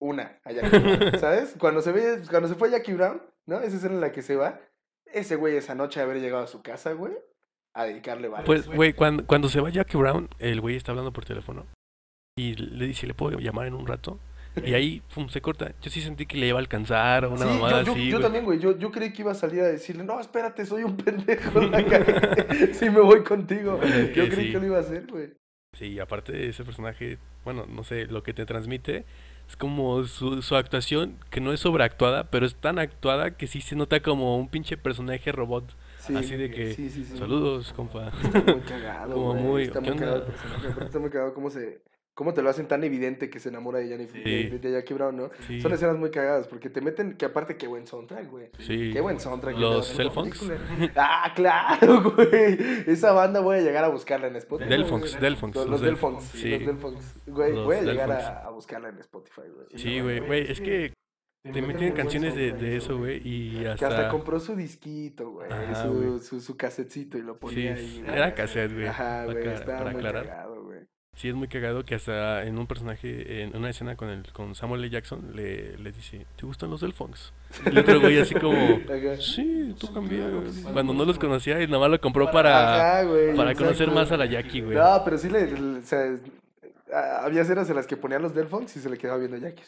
una 0.00 0.38
a 0.44 0.52
Jackie 0.52 0.78
Brown, 0.78 1.18
¿sabes? 1.20 1.54
Cuando 1.58 1.80
se 1.80 1.92
ve, 1.92 2.22
cuando 2.28 2.48
se 2.48 2.54
fue 2.54 2.70
Jackie 2.70 2.92
Brown, 2.92 3.22
¿no? 3.46 3.60
Esa 3.60 3.76
escena 3.76 3.94
en 3.94 4.00
la 4.00 4.12
que 4.12 4.22
se 4.22 4.36
va, 4.36 4.60
ese 5.06 5.36
güey 5.36 5.56
esa 5.56 5.74
noche 5.74 6.00
de 6.00 6.04
haber 6.04 6.20
llegado 6.20 6.44
a 6.44 6.46
su 6.48 6.62
casa, 6.62 6.92
güey, 6.92 7.14
a 7.74 7.84
dedicarle 7.84 8.28
varios. 8.28 8.46
Pues, 8.46 8.66
güey, 8.66 8.92
cuando, 8.92 9.26
cuando 9.26 9.48
se 9.48 9.60
va 9.60 9.70
Jackie 9.70 9.96
Brown, 9.96 10.28
el 10.38 10.60
güey 10.60 10.76
está 10.76 10.92
hablando 10.92 11.12
por 11.12 11.24
teléfono 11.24 11.66
y 12.36 12.54
le 12.54 12.86
dice, 12.86 13.06
¿le 13.06 13.14
puedo 13.14 13.38
llamar 13.38 13.66
en 13.66 13.74
un 13.74 13.86
rato? 13.86 14.18
Y 14.62 14.74
ahí, 14.74 15.02
pum, 15.12 15.28
se 15.28 15.40
corta. 15.40 15.72
Yo 15.80 15.90
sí 15.90 16.00
sentí 16.00 16.26
que 16.26 16.36
le 16.36 16.46
iba 16.46 16.58
a 16.58 16.60
alcanzar 16.60 17.24
o 17.24 17.30
una 17.32 17.44
Sí, 17.44 17.44
mamada 17.46 17.80
yo, 17.80 17.86
yo, 17.86 17.92
así, 17.92 18.08
yo 18.08 18.20
también, 18.20 18.44
güey. 18.44 18.60
Yo, 18.60 18.78
yo 18.78 18.92
creí 18.92 19.12
que 19.12 19.22
iba 19.22 19.32
a 19.32 19.34
salir 19.34 19.60
a 19.62 19.66
decirle, 19.66 20.04
no, 20.04 20.20
espérate, 20.20 20.64
soy 20.64 20.84
un 20.84 20.96
pendejo. 21.04 21.60
La 21.60 21.82
sí, 22.72 22.88
me 22.88 23.00
voy 23.00 23.24
contigo. 23.24 23.80
Es 23.82 24.12
Yo 24.14 24.28
creí 24.28 24.46
sí. 24.46 24.52
que 24.52 24.60
lo 24.60 24.66
iba 24.66 24.76
a 24.76 24.80
hacer, 24.80 25.06
güey. 25.08 25.32
Sí, 25.74 25.98
aparte 26.00 26.32
de 26.32 26.48
ese 26.50 26.64
personaje, 26.64 27.18
bueno, 27.44 27.66
no 27.68 27.84
sé, 27.84 28.06
lo 28.06 28.22
que 28.22 28.32
te 28.34 28.46
transmite 28.46 29.04
es 29.48 29.56
como 29.56 30.04
su, 30.04 30.40
su 30.42 30.56
actuación, 30.56 31.18
que 31.30 31.40
no 31.40 31.52
es 31.52 31.60
sobreactuada, 31.60 32.30
pero 32.30 32.46
es 32.46 32.54
tan 32.54 32.78
actuada 32.78 33.36
que 33.36 33.46
sí 33.46 33.60
se 33.60 33.76
nota 33.76 34.00
como 34.00 34.38
un 34.38 34.48
pinche 34.48 34.76
personaje 34.76 35.32
robot. 35.32 35.64
Sí, 35.98 36.14
Así 36.16 36.36
de 36.36 36.50
que, 36.50 36.74
sí, 36.74 36.90
sí, 36.90 37.04
sí. 37.04 37.16
saludos, 37.18 37.72
compa. 37.72 38.12
Está 38.22 38.40
muy 38.52 38.60
cagado, 38.62 39.14
Como 39.14 39.32
güey. 39.32 39.42
muy, 39.42 39.62
Está 39.64 39.80
¿qué 39.80 39.90
muy 39.90 39.98
cagado 39.98 40.16
el 40.18 40.22
personaje. 40.24 40.84
Está 40.84 40.98
muy 40.98 41.10
cagado 41.10 41.34
cómo 41.34 41.50
se... 41.50 41.80
Cómo 42.14 42.32
te 42.32 42.42
lo 42.42 42.48
hacen 42.50 42.68
tan 42.68 42.84
evidente 42.84 43.28
que 43.28 43.40
se 43.40 43.48
enamora 43.48 43.80
de, 43.80 43.88
Jennifer, 43.88 44.22
Sí. 44.22 44.44
de, 44.48 44.58
de 44.60 44.70
Jackie 44.72 44.94
Brown, 44.94 45.16
¿no? 45.16 45.30
Sí. 45.48 45.60
Son 45.60 45.72
escenas 45.72 45.96
muy 45.96 46.10
cagadas 46.12 46.46
porque 46.46 46.70
te 46.70 46.80
meten... 46.80 47.16
Que 47.16 47.24
aparte, 47.24 47.56
qué 47.56 47.66
buen 47.66 47.88
soundtrack, 47.88 48.30
güey. 48.30 48.50
Sí. 48.60 48.90
Qué 48.92 49.00
buen 49.00 49.18
soundtrack. 49.18 49.56
Los 49.58 49.90
te 49.96 50.04
película. 50.08 50.56
Ah, 50.94 51.32
claro, 51.34 52.12
güey. 52.14 52.56
Esa 52.86 53.12
banda 53.12 53.40
voy 53.40 53.56
a 53.58 53.60
llegar 53.62 53.82
a 53.84 53.88
buscarla 53.88 54.28
en 54.28 54.36
Spotify. 54.36 54.70
Delphonics, 54.70 55.10
güey. 55.10 55.22
Delphonics, 55.22 55.56
Los, 55.56 55.66
los 55.80 55.80
Sí. 56.24 56.50
Los 56.50 56.66
Delphonics. 56.66 57.14
Güey, 57.26 57.52
Los 57.52 57.64
voy 57.64 57.76
a 57.78 57.82
llegar 57.82 58.12
a, 58.12 58.46
a 58.46 58.50
buscarla 58.50 58.90
en 58.90 58.98
Spotify, 59.00 59.42
güey. 59.52 59.66
Sí, 59.74 60.00
güey, 60.00 60.20
güey, 60.20 60.50
es 60.52 60.60
que 60.60 60.92
también 61.42 61.76
tienen 61.76 61.92
canciones 61.94 62.34
de, 62.36 62.52
de 62.52 62.76
eso, 62.76 62.96
güey, 62.96 63.20
y 63.24 63.58
Que 63.60 63.68
hasta 63.68 63.88
hasta... 63.88 64.08
compró 64.08 64.38
su 64.40 64.54
disquito, 64.56 65.30
güey. 65.32 65.52
Ajá, 65.52 65.82
Su, 65.82 66.18
su, 66.20 66.40
su 66.40 66.56
casetcito 66.56 67.18
y 67.18 67.22
lo 67.22 67.34
Sí, 67.34 67.38
ponía 67.40 67.74
ahí. 67.74 68.04
era 68.06 68.34
cassette, 68.34 68.72
güey, 68.72 68.86
Ajá, 68.86 69.24
güey. 69.26 69.48
Estaba 69.48 69.78
para 69.78 69.90
muy 69.90 69.98
aclarar. 69.98 70.26
cagado, 70.26 70.54
güey. 70.62 70.63
Sí, 71.16 71.28
es 71.28 71.34
muy 71.34 71.46
cagado 71.48 71.84
que 71.84 71.94
hasta 71.94 72.44
en 72.44 72.58
un 72.58 72.66
personaje, 72.66 73.42
en 73.44 73.56
una 73.56 73.70
escena 73.70 73.94
con 73.96 74.08
el 74.10 74.30
con 74.32 74.54
Samuel 74.56 74.80
L. 74.82 74.90
Jackson, 74.90 75.30
le, 75.34 75.76
le 75.78 75.92
dice, 75.92 76.26
¿te 76.36 76.44
gustan 76.44 76.70
los 76.70 76.80
Delphonics? 76.80 77.32
Y 77.72 77.78
otro 77.78 78.00
güey 78.00 78.18
así 78.18 78.34
como, 78.34 78.56
sí, 79.20 79.74
tú 79.78 79.86
también. 79.88 80.42
Cuando 80.72 80.92
no 80.92 81.04
los 81.04 81.18
conocía 81.18 81.62
y 81.62 81.66
nada 81.66 81.78
más 81.78 81.90
lo 81.90 82.00
compró 82.00 82.30
para, 82.32 82.74
Ajá, 82.98 83.02
güey, 83.04 83.36
para 83.36 83.54
conocer 83.54 83.90
más 83.92 84.10
a 84.10 84.16
la 84.16 84.26
Jackie, 84.26 84.60
güey. 84.62 84.76
No, 84.76 85.02
pero 85.04 85.16
sí 85.16 85.28
le, 85.28 85.46
le- 85.52 85.78
o 85.78 85.82
sea, 85.82 86.02
había 87.22 87.42
escenas 87.42 87.70
en 87.70 87.76
las 87.76 87.86
que 87.86 87.96
ponían 87.96 88.20
los 88.22 88.34
Delphonics 88.34 88.76
y 88.76 88.80
se 88.80 88.90
le 88.90 88.98
quedaba 88.98 89.18
viendo 89.18 89.36
a 89.36 89.40
Jackie. 89.40 89.62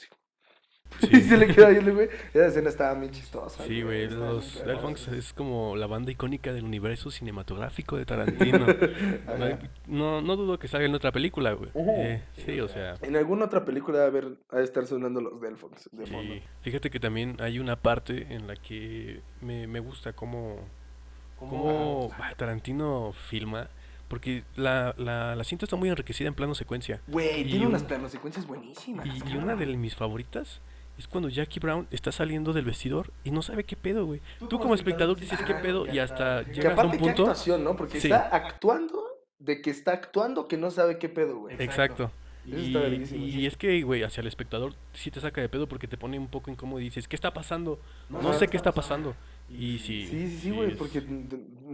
Así. 1.02 1.09
Y 1.16 1.21
se 1.23 1.37
le 1.37 1.47
quedaba 1.49 1.71
viendo, 1.73 1.95
güey. 1.95 2.09
Esa 2.33 2.47
escena 2.47 2.69
estaba 2.69 2.99
bien 2.99 3.11
chistosa. 3.12 3.64
Sí, 3.64 3.83
güey, 3.83 4.09
los 4.09 4.45
muy 4.45 4.52
cagada. 4.55 4.73
Delphonics 4.73 5.09
es 5.09 5.33
como 5.33 5.76
la 5.76 5.87
banda 5.87 6.11
icónica 6.11 6.52
del 6.52 6.64
universo 6.64 7.11
cinematográfico 7.11 7.97
de 7.97 8.05
Tarantino. 8.07 8.66
No, 9.87 10.21
no 10.21 10.37
dudo 10.37 10.59
que 10.59 10.69
salga 10.69 10.87
en 10.87 10.95
otra 10.95 11.12
película, 11.12 11.52
güey. 11.52 11.71
Eh, 11.75 12.23
sí, 12.45 12.61
o 12.61 12.69
sea, 12.69 12.95
En 13.02 13.16
alguna 13.16 13.45
otra 13.47 13.64
película 13.64 14.05
ha 14.07 14.57
de 14.59 14.64
estar 14.64 14.87
sonando 14.87 15.21
los 15.21 15.40
Delphonics 15.40 15.88
de 15.93 16.07
fondo. 16.07 16.35
sí. 16.35 16.43
Fíjate 16.62 16.90
que 16.90 16.99
también 17.00 17.37
hay 17.40 17.59
una 17.59 17.76
parte 17.76 18.26
en 18.35 18.47
la 18.47 18.57
que 18.57 19.21
me, 19.40 19.66
me 19.66 19.81
gusta 19.81 20.12
cómo, 20.12 20.59
cómo 21.38 22.11
ah, 22.19 22.33
Tarantino 22.37 23.12
filma, 23.28 23.69
porque 24.09 24.45
la, 24.57 24.95
la, 24.99 25.35
la 25.37 25.45
cinta 25.45 25.64
está 25.66 25.76
muy 25.76 25.88
enriquecida 25.88 26.28
en 26.28 26.35
plano 26.35 26.55
secuencia. 26.55 27.00
Güey, 27.07 27.45
tiene 27.45 27.66
un- 27.66 27.71
unas 27.71 27.85
planosecuencias 27.85 28.47
buenísimas. 28.47 29.07
Y, 29.07 29.37
una 29.37 29.55
de 29.57 29.66
mis 29.76 29.95
favoritas 29.95 30.61
es 30.99 31.07
cuando 31.09 31.29
Jackie 31.29 31.61
Brown 31.61 31.87
está 31.91 32.11
saliendo 32.12 32.53
del 32.53 32.65
vestidor 32.65 33.12
y 33.25 33.31
no 33.31 33.43
sabe 33.43 33.65
qué 33.65 33.76
pedo, 33.76 34.07
güey. 34.07 34.21
Tú 34.49 34.59
como 34.59 34.75
espectador 34.75 35.19
dices 35.19 35.38
qué 35.47 35.55
pedo 35.55 35.87
y 35.87 35.99
hasta 35.99 36.45
Que 36.45 36.55
llegas 36.55 36.79
a 36.79 36.85
un 36.85 36.91
qué 36.93 36.99
punto... 36.99 37.23
actuación, 37.23 37.65
¿no? 37.65 37.76
Porque 37.76 38.00
Sí. 38.00 38.07
está 38.09 38.29
actuando 38.35 39.03
de 39.38 39.61
que 39.61 39.71
está 39.71 39.93
actuando 39.93 40.49
que 40.49 40.57
no 40.57 40.71
sabe 40.71 40.99
qué 40.99 41.09
pedo, 41.09 41.38
güey. 41.41 41.57
Exacto. 41.62 42.11
Eso 42.47 42.57
Y, 42.57 42.67
está 42.76 42.88
y 42.88 43.07
sí. 43.07 43.47
es 43.47 43.57
que, 43.57 43.83
güey, 43.83 44.05
hacia 44.05 44.21
el 44.21 44.29
espectador 44.29 44.73
sí 44.93 45.11
te 45.11 45.21
saca 45.21 45.41
de 45.41 45.49
pedo 45.49 45.67
porque 45.69 45.88
te 45.88 45.99
pone 45.99 46.17
un 46.19 46.29
poco 46.29 46.50
incómodo 46.50 46.81
y 46.81 46.85
dices, 46.85 47.09
¿qué 47.09 47.17
está 47.17 47.35
pasando? 47.35 47.81
No 48.09 48.33
sé 48.35 48.47
qué 48.49 48.57
está 48.57 48.71
pasando. 48.73 49.15
Y 49.49 49.79
sí. 49.81 50.07
Sí, 50.07 50.29
sí, 50.29 50.38
sí, 50.38 50.50
güey, 50.53 50.71
es- 50.71 50.76
porque 50.76 51.03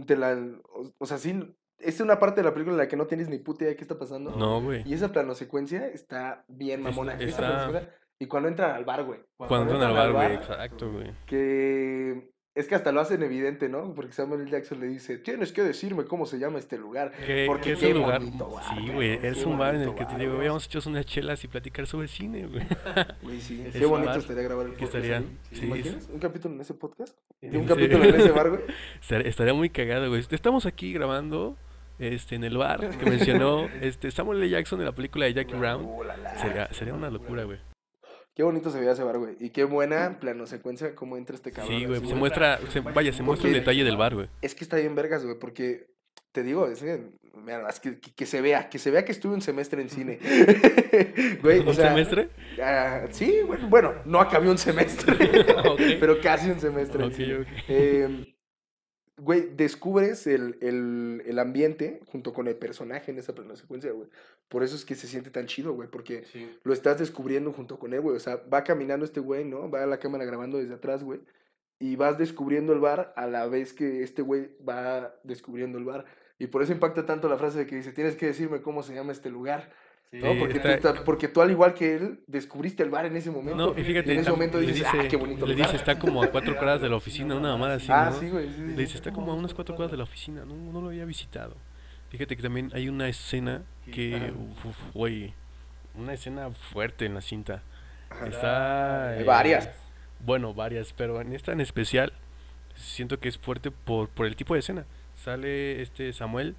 te, 0.07 0.15
la... 0.17 0.33
O, 0.73 0.91
o 0.97 1.05
sea, 1.05 1.17
sí, 1.19 1.55
es 1.79 1.99
una 2.01 2.17
parte 2.19 2.41
de 2.41 2.45
la 2.45 2.53
película 2.53 2.73
en 2.73 2.77
la 2.79 2.87
que 2.87 2.95
no 2.97 3.05
tienes 3.05 3.29
ni 3.29 3.37
puta 3.37 3.63
idea 3.65 3.71
de 3.71 3.75
qué 3.77 3.83
está 3.83 3.97
pasando. 3.99 4.31
No, 4.35 4.61
güey. 4.61 4.83
Y 4.87 4.93
esa 4.93 5.11
planosecuencia 5.11 5.85
está 5.87 6.43
bien 6.47 6.79
Está- 6.79 6.89
mamona. 6.91 7.13
Esa 7.15 7.25
está- 7.25 7.37
planosecuencia- 7.69 7.89
Y 8.23 8.27
cuando 8.27 8.47
entran 8.47 8.71
al 8.75 8.85
bar, 8.85 9.03
güey. 9.03 9.19
Cuando 9.37 9.73
entran 9.73 9.89
al 9.89 9.93
bar, 9.93 10.11
güey, 10.13 10.33
exacto, 10.37 10.89
güey. 10.91 11.11
Que 11.25 12.31
es 12.55 12.67
que 12.67 12.75
hasta 12.75 12.91
lo 12.91 13.01
hacen 13.01 13.21
evidente, 13.23 13.67
¿no? 13.67 13.93
Porque 13.95 14.13
Samuel 14.13 14.41
L. 14.41 14.51
Jackson 14.51 14.79
le 14.79 14.87
dice, 14.87 15.17
tienes 15.17 15.51
que 15.51 15.61
decirme 15.63 16.05
cómo 16.05 16.25
se 16.25 16.37
llama 16.39 16.59
este 16.59 16.77
lugar. 16.77 17.11
Que, 17.25 17.45
Porque 17.47 17.63
que 17.63 17.71
es 17.73 17.79
qué 17.79 17.87
un 17.87 17.93
lugar. 18.01 18.21
bar, 18.21 18.63
sí, 18.77 18.91
güey. 18.93 19.19
qué 19.19 19.27
Es 19.27 19.43
un 19.45 19.57
bar 19.57 19.75
en 19.75 19.81
el 19.81 19.89
que 19.95 20.05
te 20.05 20.11
bar, 20.13 20.19
digo, 20.19 20.35
güey, 20.35 20.47
vamos 20.47 20.63
a 20.63 20.67
echar 20.67 20.83
unas 20.89 21.05
chelas 21.05 21.43
y 21.43 21.47
platicar 21.49 21.85
sobre 21.87 22.07
cine, 22.07 22.45
güey. 22.47 22.63
Güey, 23.23 23.41
sí. 23.41 23.61
Es 23.67 23.73
Qué 23.73 23.85
bonito 23.85 24.09
bar 24.11 24.19
estaría 24.19 24.43
grabar 24.43 24.65
el 24.67 24.71
podcast 24.73 24.95
estaría- 24.95 25.19
sí, 25.51 25.59
¿Te 25.59 25.65
imaginas? 25.65 26.09
¿Un 26.13 26.19
capítulo 26.19 26.53
en 26.55 26.61
ese 26.61 26.73
podcast? 26.75 27.17
¿Y 27.41 27.47
¿En 27.47 27.57
un 27.57 27.65
capítulo 27.65 28.03
en 28.05 28.15
ese 28.15 28.31
bar, 28.31 28.49
güey? 28.51 28.61
Estar- 29.01 29.25
Estaría 29.27 29.53
muy 29.53 29.69
cagado, 29.69 30.07
güey. 30.09 30.23
Estamos 30.29 30.65
aquí 30.65 30.93
grabando 30.93 31.57
este, 31.99 32.35
en 32.35 32.43
el 32.43 32.55
bar 32.57 32.87
que 32.97 33.09
mencionó 33.09 33.67
este, 33.81 34.11
Samuel 34.11 34.37
L. 34.43 34.49
Jackson 34.49 34.79
en 34.79 34.85
la 34.85 34.91
película 34.93 35.25
de 35.25 35.33
Jackie 35.33 35.55
Brown. 35.55 35.87
La, 36.07 36.17
la. 36.17 36.35
Sería, 36.37 36.71
sería 36.71 36.93
una 36.93 37.09
locura, 37.09 37.45
güey. 37.45 37.57
Qué 38.35 38.41
bonito 38.43 38.71
se 38.71 38.79
veía 38.79 38.93
ese 38.93 39.03
bar, 39.03 39.19
güey. 39.19 39.35
Y 39.39 39.51
qué 39.51 39.63
buena 39.63 40.17
planosecuencia 40.19 40.95
cómo 40.95 41.17
entra 41.17 41.35
este 41.35 41.51
cabrón. 41.51 41.77
Sí, 41.79 41.85
güey. 41.85 42.05
Se 42.05 42.15
muestra, 42.15 42.59
se- 42.69 42.79
vaya, 42.79 43.13
se 43.13 43.21
muestra 43.23 43.47
el 43.49 43.53
detalle 43.55 43.83
del 43.83 43.97
bar, 43.97 44.15
güey. 44.15 44.27
Es 44.41 44.55
que 44.55 44.63
está 44.63 44.77
bien 44.77 44.95
vergas, 44.95 45.23
güey, 45.23 45.37
porque 45.39 45.87
te 46.31 46.41
digo, 46.41 46.67
es 46.67 46.79
que, 46.81 46.99
mira, 47.45 47.69
es 47.69 47.79
que, 47.79 47.99
que, 47.99 48.11
que 48.11 48.25
se 48.25 48.41
vea, 48.41 48.69
que 48.69 48.79
se 48.79 48.89
vea 48.89 49.05
que 49.05 49.11
estuve 49.11 49.35
un 49.35 49.41
semestre 49.41 49.83
en 49.83 49.89
cine. 49.89 50.17
güey, 51.43 51.59
o 51.59 51.69
¿Un 51.69 51.75
sea, 51.75 51.89
semestre? 51.89 52.29
ah, 52.61 53.01
sí, 53.11 53.41
bueno, 53.45 53.67
bueno, 53.69 53.93
no 54.05 54.19
acabé 54.19 54.49
un 54.49 54.57
semestre, 54.57 55.15
pero 55.99 56.19
casi 56.21 56.49
un 56.49 56.59
semestre. 56.59 57.03
en 57.03 57.09
Ok, 57.09 57.15
cine. 57.15 57.35
ok. 57.39 57.47
Eh, 57.67 58.32
Güey, 59.17 59.55
descubres 59.55 60.25
el, 60.25 60.57
el, 60.61 61.21
el 61.25 61.39
ambiente 61.39 62.01
junto 62.07 62.33
con 62.33 62.47
el 62.47 62.55
personaje 62.55 63.11
en 63.11 63.19
esa 63.19 63.35
plano 63.35 63.55
secuencia, 63.55 63.91
güey. 63.91 64.09
Por 64.49 64.63
eso 64.63 64.75
es 64.75 64.85
que 64.85 64.95
se 64.95 65.07
siente 65.07 65.29
tan 65.29 65.45
chido, 65.45 65.73
güey, 65.73 65.87
porque 65.89 66.25
lo 66.63 66.73
estás 66.73 66.99
descubriendo 66.99 67.51
junto 67.53 67.77
con 67.77 67.93
él, 67.93 68.01
güey. 68.01 68.15
O 68.15 68.19
sea, 68.19 68.37
va 68.51 68.63
caminando 68.63 69.05
este 69.05 69.19
güey, 69.19 69.45
¿no? 69.45 69.69
Va 69.69 69.83
a 69.83 69.87
la 69.87 69.99
cámara 69.99 70.25
grabando 70.25 70.57
desde 70.57 70.73
atrás, 70.73 71.03
güey. 71.03 71.21
Y 71.79 71.95
vas 71.95 72.17
descubriendo 72.17 72.73
el 72.73 72.79
bar 72.79 73.13
a 73.15 73.27
la 73.27 73.45
vez 73.47 73.73
que 73.73 74.03
este 74.03 74.21
güey 74.21 74.55
va 74.67 75.15
descubriendo 75.23 75.77
el 75.77 75.85
bar. 75.85 76.05
Y 76.39 76.47
por 76.47 76.63
eso 76.63 76.71
impacta 76.71 77.05
tanto 77.05 77.29
la 77.29 77.37
frase 77.37 77.59
de 77.59 77.67
que 77.67 77.75
dice, 77.75 77.93
tienes 77.93 78.15
que 78.15 78.25
decirme 78.25 78.61
cómo 78.61 78.83
se 78.83 78.95
llama 78.95 79.11
este 79.11 79.29
lugar. 79.29 79.71
¿No? 80.19 80.39
Porque, 80.39 80.59
tú, 80.59 80.67
está- 80.67 80.93
ta- 80.93 81.03
porque 81.03 81.27
tú, 81.27 81.41
al 81.41 81.51
igual 81.51 81.73
que 81.73 81.95
él, 81.95 82.19
descubriste 82.27 82.83
el 82.83 82.89
bar 82.89 83.05
en 83.05 83.15
ese 83.15 83.31
momento. 83.31 83.55
No, 83.73 83.79
y 83.79 83.83
fíjate, 83.83 84.13
en 84.13 84.19
ese 84.19 84.29
momento 84.31 84.59
dices, 84.59 84.75
dice, 84.75 84.87
ah, 84.93 85.07
qué 85.09 85.15
bonito 85.17 85.45
le 85.45 85.53
lugar". 85.53 85.67
dice, 85.67 85.77
está 85.77 85.97
como 85.99 86.21
a 86.23 86.27
cuatro 86.27 86.55
cuadras 86.55 86.81
de 86.81 86.89
la 86.89 86.95
oficina, 86.95 87.35
una 87.35 87.49
mamada 87.53 87.75
así, 87.75 87.87
ah, 87.89 88.09
¿no? 88.13 88.19
sí, 88.19 88.29
güey. 88.29 88.47
sí, 88.53 88.61
Le 88.61 88.73
dice, 88.81 88.95
está 88.97 89.11
como 89.11 89.31
a 89.31 89.35
unas 89.35 89.53
cuatro 89.53 89.75
cuadras 89.75 89.91
de 89.91 89.97
la 89.97 90.03
oficina, 90.03 90.45
no, 90.45 90.55
no 90.55 90.81
lo 90.81 90.87
había 90.89 91.05
visitado. 91.05 91.55
Fíjate 92.09 92.35
que 92.37 92.43
también 92.43 92.69
hay 92.75 92.89
una 92.89 93.07
escena 93.07 93.63
que, 93.91 94.31
güey, 94.93 95.33
una 95.95 96.13
escena 96.13 96.51
fuerte 96.51 97.05
en 97.05 97.15
la 97.15 97.21
cinta. 97.21 97.63
Ajá. 98.09 98.27
Está... 98.27 99.09
Hay 99.09 99.21
eh, 99.21 99.25
varias. 99.25 99.69
Bueno, 100.19 100.53
varias, 100.53 100.93
pero 100.95 101.19
en 101.21 101.33
esta 101.33 101.51
en 101.51 101.59
especial 101.59 102.13
siento 102.75 103.19
que 103.19 103.29
es 103.29 103.37
fuerte 103.39 103.71
por, 103.71 104.09
por 104.09 104.25
el 104.27 104.35
tipo 104.35 104.53
de 104.53 104.59
escena. 104.59 104.85
Sale 105.15 105.81
este 105.81 106.13
Samuel 106.13 106.55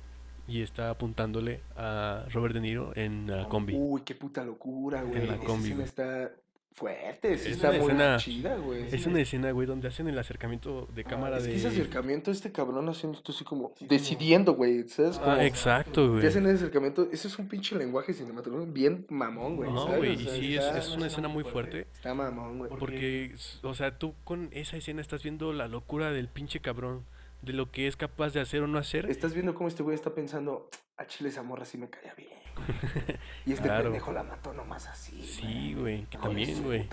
y 0.46 0.62
está 0.62 0.90
apuntándole 0.90 1.60
a 1.76 2.24
Robert 2.32 2.54
De 2.54 2.60
Niro 2.60 2.92
en 2.96 3.26
la 3.30 3.48
combi. 3.48 3.74
Uy, 3.76 4.02
qué 4.04 4.14
puta 4.14 4.44
locura, 4.44 5.02
güey. 5.02 5.26
la 5.26 5.34
Esa 5.36 5.44
combi, 5.44 5.64
escena 5.70 5.74
güey. 5.76 5.86
está 5.88 6.30
fuerte, 6.76 7.38
sí 7.38 7.50
Es 7.50 7.54
está 7.56 7.70
una 7.70 7.78
muy 7.78 7.86
escena- 7.92 8.16
chida, 8.16 8.56
güey. 8.56 8.82
Es 8.92 9.06
una 9.06 9.20
escena, 9.20 9.52
güey, 9.52 9.64
donde 9.64 9.86
hacen 9.86 10.08
el 10.08 10.18
acercamiento 10.18 10.88
de 10.92 11.04
cámara 11.04 11.36
Es 11.38 11.44
que 11.44 11.50
de... 11.50 11.56
ese 11.56 11.68
acercamiento, 11.68 12.32
este 12.32 12.50
cabrón 12.50 12.88
haciendo 12.88 13.16
esto 13.16 13.30
así 13.30 13.44
como 13.44 13.72
decidiendo, 13.80 14.54
güey, 14.54 14.88
¿sabes? 14.88 15.18
Como 15.18 15.30
Ah, 15.30 15.44
exacto, 15.46 16.08
güey. 16.08 16.20
que 16.22 16.26
hacen 16.26 16.44
ese 16.46 16.56
acercamiento, 16.56 17.08
ese 17.12 17.28
es 17.28 17.38
un 17.38 17.46
pinche 17.48 17.76
lenguaje 17.76 18.12
cinematográfico 18.12 18.72
bien 18.72 19.06
mamón, 19.08 19.54
güey. 19.54 19.70
No, 19.70 19.84
¿sabes? 19.86 19.98
güey, 19.98 20.10
O 20.10 20.20
y 20.20 20.24
sea, 20.24 20.34
sí, 20.34 20.56
es, 20.56 20.64
está- 20.64 20.78
es 20.78 20.88
una 20.96 21.06
escena 21.06 21.28
muy 21.28 21.44
fuerte. 21.44 21.86
Está 21.94 22.12
mamón, 22.12 22.58
güey. 22.58 22.70
Porque, 22.76 23.32
o 23.62 23.74
sea, 23.74 23.96
tú 23.96 24.14
con 24.24 24.48
esa 24.52 24.76
escena 24.76 25.00
estás 25.00 25.22
viendo 25.22 25.52
la 25.52 25.68
locura 25.68 26.10
del 26.10 26.26
pinche 26.26 26.58
cabrón. 26.58 27.04
De 27.44 27.52
lo 27.52 27.70
que 27.70 27.86
es 27.88 27.96
capaz 27.96 28.32
de 28.32 28.40
hacer 28.40 28.62
o 28.62 28.66
no 28.66 28.78
hacer. 28.78 29.06
Estás 29.10 29.34
viendo 29.34 29.54
cómo 29.54 29.68
este 29.68 29.82
güey 29.82 29.94
está 29.94 30.14
pensando, 30.14 30.68
a 30.96 31.06
Chile 31.06 31.28
esa 31.28 31.42
morra 31.42 31.64
sí 31.64 31.76
me 31.78 31.88
caía 31.90 32.14
bien. 32.14 32.30
güey". 32.56 33.18
Y 33.46 33.52
este 33.52 33.64
Claro. 33.64 33.84
pendejo 33.84 34.12
la 34.12 34.22
mató 34.22 34.52
nomás 34.52 34.86
así. 34.86 35.22
Sí, 35.22 35.74
güey, 35.74 36.04
que 36.06 36.18
también, 36.18 36.62
güey. 36.62 36.88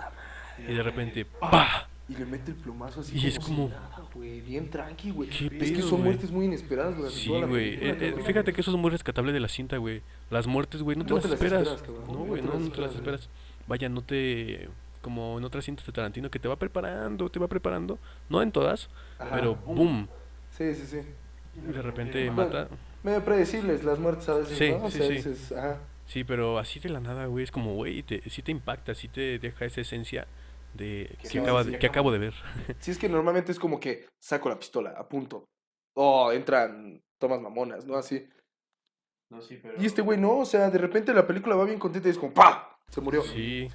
Y 0.67 0.73
de 0.73 0.83
repente, 0.83 1.25
¡pa! 1.25 1.87
Y 2.09 2.15
le 2.15 2.25
mete 2.25 2.51
el 2.51 2.57
plumazo 2.57 2.99
así. 3.01 3.17
Y 3.17 3.27
es 3.27 3.35
si 3.35 3.39
como- 3.39 3.69
nada, 3.69 4.01
güey, 4.13 4.41
bien 4.41 4.69
tranqui, 4.69 5.11
güey. 5.11 5.29
¿Qué 5.29 5.45
Es 5.61 5.71
que 5.71 5.81
son 5.81 6.03
muertes 6.03 6.29
muy 6.31 6.45
inesperadas 6.45 6.97
durante 6.97 7.15
Sí, 7.15 7.27
toda 7.29 7.41
la 7.41 7.47
güey. 7.47 7.75
Eh, 7.75 7.97
eh, 8.01 8.15
fíjate 8.25 8.51
que 8.51 8.59
eso 8.61 8.71
es 8.71 8.77
muy 8.77 8.91
rescatable 8.91 9.31
de 9.31 9.39
la 9.39 9.47
cinta, 9.47 9.77
güey. 9.77 10.01
Las 10.29 10.45
muertes, 10.47 10.81
güey, 10.83 10.97
no 10.97 11.05
te 11.05 11.11
No 11.11 11.15
las 11.17 11.23
te 11.23 11.29
las 11.29 11.41
esperas. 11.41 11.83
No, 12.07 12.13
güey, 12.25 12.41
no, 12.41 12.51
te 12.51 12.57
las 12.57 12.63
esperas, 12.67 12.95
esperas. 12.95 13.29
Vaya, 13.67 13.87
no 13.87 14.01
te. 14.03 14.67
Como 15.01 15.37
en 15.39 15.45
otras 15.45 15.63
cintas 15.65 15.85
de 15.85 15.91
Tarantino 15.93 16.29
que 16.29 16.37
te 16.39 16.47
va 16.47 16.57
preparando, 16.57 17.29
te 17.29 17.39
va 17.39 17.47
preparando. 17.47 17.97
No 18.29 18.41
en 18.41 18.51
todas, 18.51 18.89
Ajá. 19.17 19.31
pero 19.33 19.55
¡boom! 19.55 20.07
Sí, 20.61 20.75
sí, 20.75 21.01
sí. 21.01 21.61
De 21.73 21.81
repente 21.81 22.29
Bueno, 22.29 22.43
mata. 22.51 22.67
Medio 23.03 23.25
predecibles 23.25 23.83
las 23.83 23.97
muertes 23.97 24.29
a 24.29 24.35
veces, 24.35 24.57
Sí, 24.57 24.71
¿no? 24.71 24.85
O 24.85 24.91
sí, 24.91 24.97
sea, 24.99 25.07
sí. 25.07 25.13
dices, 25.13 25.51
ajá. 25.51 25.79
Sí, 26.05 26.23
pero 26.23 26.59
así 26.59 26.79
de 26.79 26.89
la 26.89 26.99
nada, 26.99 27.25
güey, 27.25 27.43
es 27.43 27.51
como, 27.51 27.73
güey, 27.75 28.03
te, 28.03 28.21
sí 28.29 28.41
te 28.41 28.51
impacta, 28.51 28.93
sí 28.93 29.07
te 29.07 29.39
deja 29.39 29.65
esa 29.65 29.81
esencia 29.81 30.27
de 30.73 31.17
Que 31.21 31.39
acaba 31.39 31.63
sí, 31.63 31.71
de, 31.71 31.79
que 31.79 31.87
acabo 31.87 32.11
de 32.11 32.19
ver. 32.19 32.33
Sí, 32.79 32.91
es 32.91 32.97
que 32.97 33.09
normalmente 33.09 33.51
es 33.51 33.59
como 33.59 33.79
que 33.79 34.07
saco 34.19 34.49
la 34.49 34.59
pistola, 34.59 34.91
a 34.91 35.07
punto. 35.07 35.45
Oh, 35.95 36.31
entran 36.31 37.01
tomas 37.19 37.41
mamonas, 37.41 37.85
¿no? 37.85 37.95
Así. 37.95 38.27
No, 39.29 39.41
sí, 39.41 39.59
pero... 39.61 39.81
Y 39.81 39.85
este 39.85 40.01
güey 40.01 40.19
no, 40.19 40.39
o 40.39 40.45
sea, 40.45 40.69
de 40.69 40.77
repente 40.77 41.13
la 41.13 41.25
película 41.25 41.55
va 41.55 41.65
bien 41.65 41.79
contenta 41.79 42.07
y 42.07 42.11
es 42.11 42.17
como 42.17 42.33
¡pa! 42.33 42.70
Se 42.91 42.99
murió. 43.01 43.23
Sí. 43.23 43.69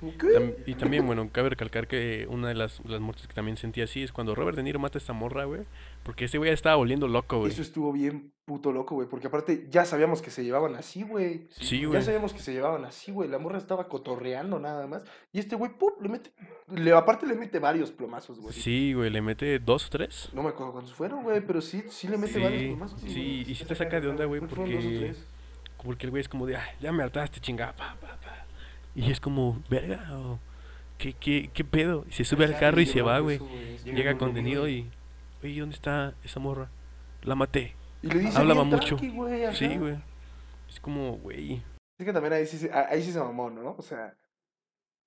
Y 0.67 0.75
también, 0.75 1.07
bueno, 1.07 1.29
cabe 1.33 1.49
recalcar 1.51 1.89
que 1.89 2.27
una 2.31 2.49
de 2.49 2.55
las, 2.55 2.85
las 2.85 3.01
muertes 3.01 3.27
que 3.27 3.33
también 3.35 3.57
sentí 3.57 3.81
así 3.81 4.03
es 4.03 4.13
cuando 4.13 4.35
Robert 4.35 4.57
De 4.57 4.63
Niro 4.63 4.79
mata 4.79 4.99
a 4.99 5.01
esta 5.01 5.15
morra, 5.15 5.45
güey. 5.47 5.63
Porque 6.03 6.27
ese 6.27 6.37
güey 6.39 6.51
ya 6.51 6.55
estaba 6.55 6.77
volviendo 6.77 7.09
loco, 7.09 7.39
güey. 7.39 7.51
Eso 7.51 7.63
estuvo 7.63 7.93
bien 7.93 8.31
puto 8.45 8.71
loco, 8.73 8.95
güey, 8.95 9.09
porque 9.09 9.27
aparte 9.27 9.67
ya 9.71 9.85
sabíamos 9.87 10.23
que 10.23 10.31
se 10.31 10.45
llevaban 10.45 10.77
así, 10.77 11.03
güey. 11.03 11.49
Sí, 11.51 11.81
Ya 11.81 11.87
güey. 11.89 12.03
sabíamos 12.03 12.33
que 12.33 12.39
se 12.41 12.53
llevaban 12.53 12.85
así, 12.85 13.11
güey. 13.11 13.29
La 13.29 13.39
morra 13.39 13.59
estaba 13.59 13.89
cotorreando 13.89 14.61
nada 14.61 14.87
más. 14.87 15.03
Y 15.33 15.39
este 15.41 15.57
güey, 15.57 15.73
¡pum! 15.73 15.93
Le 16.01 16.09
mete. 16.11 16.31
Le, 16.75 16.93
aparte 16.93 17.27
le 17.27 17.35
mete 17.35 17.59
varios 17.59 17.91
plomazos, 17.91 18.39
güey. 18.39 18.53
Sí, 18.55 18.93
güey, 18.93 19.09
le 19.11 19.23
mete 19.23 19.59
dos 19.59 19.87
o 19.87 19.89
tres. 19.91 20.29
No 20.35 20.43
me 20.43 20.51
acuerdo 20.51 20.73
cuántos 20.75 20.93
fueron, 20.95 21.23
güey, 21.25 21.41
pero 21.41 21.61
sí, 21.63 21.83
sí 21.89 22.07
le 22.07 22.19
mete 22.19 22.39
varios 22.39 22.63
plomazos. 22.65 23.01
sí, 23.01 23.45
y 23.49 23.55
sí 23.55 23.65
te 23.65 23.75
saca 23.75 23.99
de 23.99 24.09
onda, 24.09 24.27
güey, 24.27 24.43
porque, 24.43 25.15
porque 25.83 26.05
el 26.07 26.11
güey 26.11 26.21
es 26.21 26.29
como 26.29 26.47
de, 26.47 26.57
"Ay, 26.57 26.69
ya 26.81 26.93
me 26.93 27.03
hartaste, 27.03 27.41
chingada, 27.41 27.75
pa, 27.75 27.97
pa, 28.01 28.19
pa". 28.21 28.46
Y 28.97 29.11
es 29.11 29.21
como, 29.21 29.63
verga, 29.71 30.09
o, 30.19 30.39
¿qué, 30.99 31.13
qué, 31.13 31.51
qué 31.53 31.65
pedo? 31.65 32.05
Y 32.09 32.13
se 32.13 32.25
sube 32.25 32.47
al 32.47 32.59
carro 32.59 32.81
y 32.81 32.87
se 32.87 33.03
va, 33.03 33.19
güey. 33.21 33.39
Llega 33.85 34.17
con 34.19 34.33
De 34.35 34.43
Niro 34.43 34.67
y, 34.69 34.91
oye, 35.45 35.61
¿dónde 35.61 35.75
está 35.77 36.15
esa 36.25 36.41
morra? 36.41 36.71
La 37.23 37.35
maté. 37.35 37.77
Y 38.03 38.09
le 38.09 38.19
dice 38.21 38.39
hablaba 38.39 38.65
mucho. 38.65 38.97
tranqui, 38.97 39.09
güey, 39.11 39.45
ajá. 39.45 39.55
Sí, 39.55 39.77
güey. 39.77 39.97
Es 40.69 40.81
como, 40.81 41.13
güey. 41.19 41.63
Es 41.99 42.05
que 42.07 42.13
también 42.13 42.33
ahí 42.33 42.47
sí, 42.47 42.57
se- 42.59 42.73
ahí 42.73 43.03
sí 43.03 43.13
se 43.13 43.19
mamó, 43.21 43.51
¿no? 43.51 43.75
O 43.79 43.83
sea, 43.83 44.15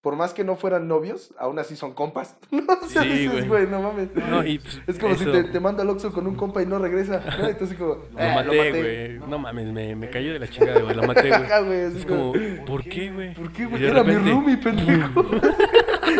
por 0.01 0.15
más 0.15 0.33
que 0.33 0.45
no 0.45 0.55
fueran 0.55 0.87
novios, 0.87 1.33
aún 1.37 1.59
así 1.59 1.75
son 1.75 1.93
compas. 1.93 2.37
No, 2.51 2.63
o 2.81 2.87
sea, 2.87 3.03
Sí, 3.03 3.09
dices, 3.09 3.47
güey. 3.47 3.67
no 3.67 3.81
mames. 3.81 4.09
No, 4.15 4.45
y 4.45 4.59
pues, 4.59 4.81
Es 4.87 4.97
como 4.99 5.15
si 5.15 5.25
te, 5.25 5.43
te 5.45 5.59
manda 5.59 5.83
al 5.83 5.89
Oxxo 5.89 6.11
con 6.13 6.25
un 6.27 6.35
compa 6.35 6.61
y 6.61 6.65
no 6.65 6.79
regresa, 6.79 7.21
¿no? 7.39 7.47
Entonces 7.47 7.77
como, 7.77 7.95
Lo 7.95 8.03
"Ah, 8.17 8.31
maté, 8.35 8.69
güey. 9.19 9.29
No 9.29 9.37
mames, 9.37 9.71
me, 9.73 9.95
me 9.95 10.09
cayó 10.09 10.31
de 10.33 10.39
la 10.39 10.47
chingada, 10.47 10.79
güey. 10.81 10.95
Lo 10.95 11.03
maté, 11.03 11.29
güey. 11.29 11.79
Es 11.97 12.05
como, 12.05 12.33
¿por 12.65 12.83
qué, 12.83 13.11
güey? 13.11 13.33
¿Por 13.33 13.51
qué, 13.51 13.65
güey? 13.65 13.85
Era 13.85 14.03
mi 14.03 14.15
roomie, 14.15 14.57
pendejo. 14.57 15.25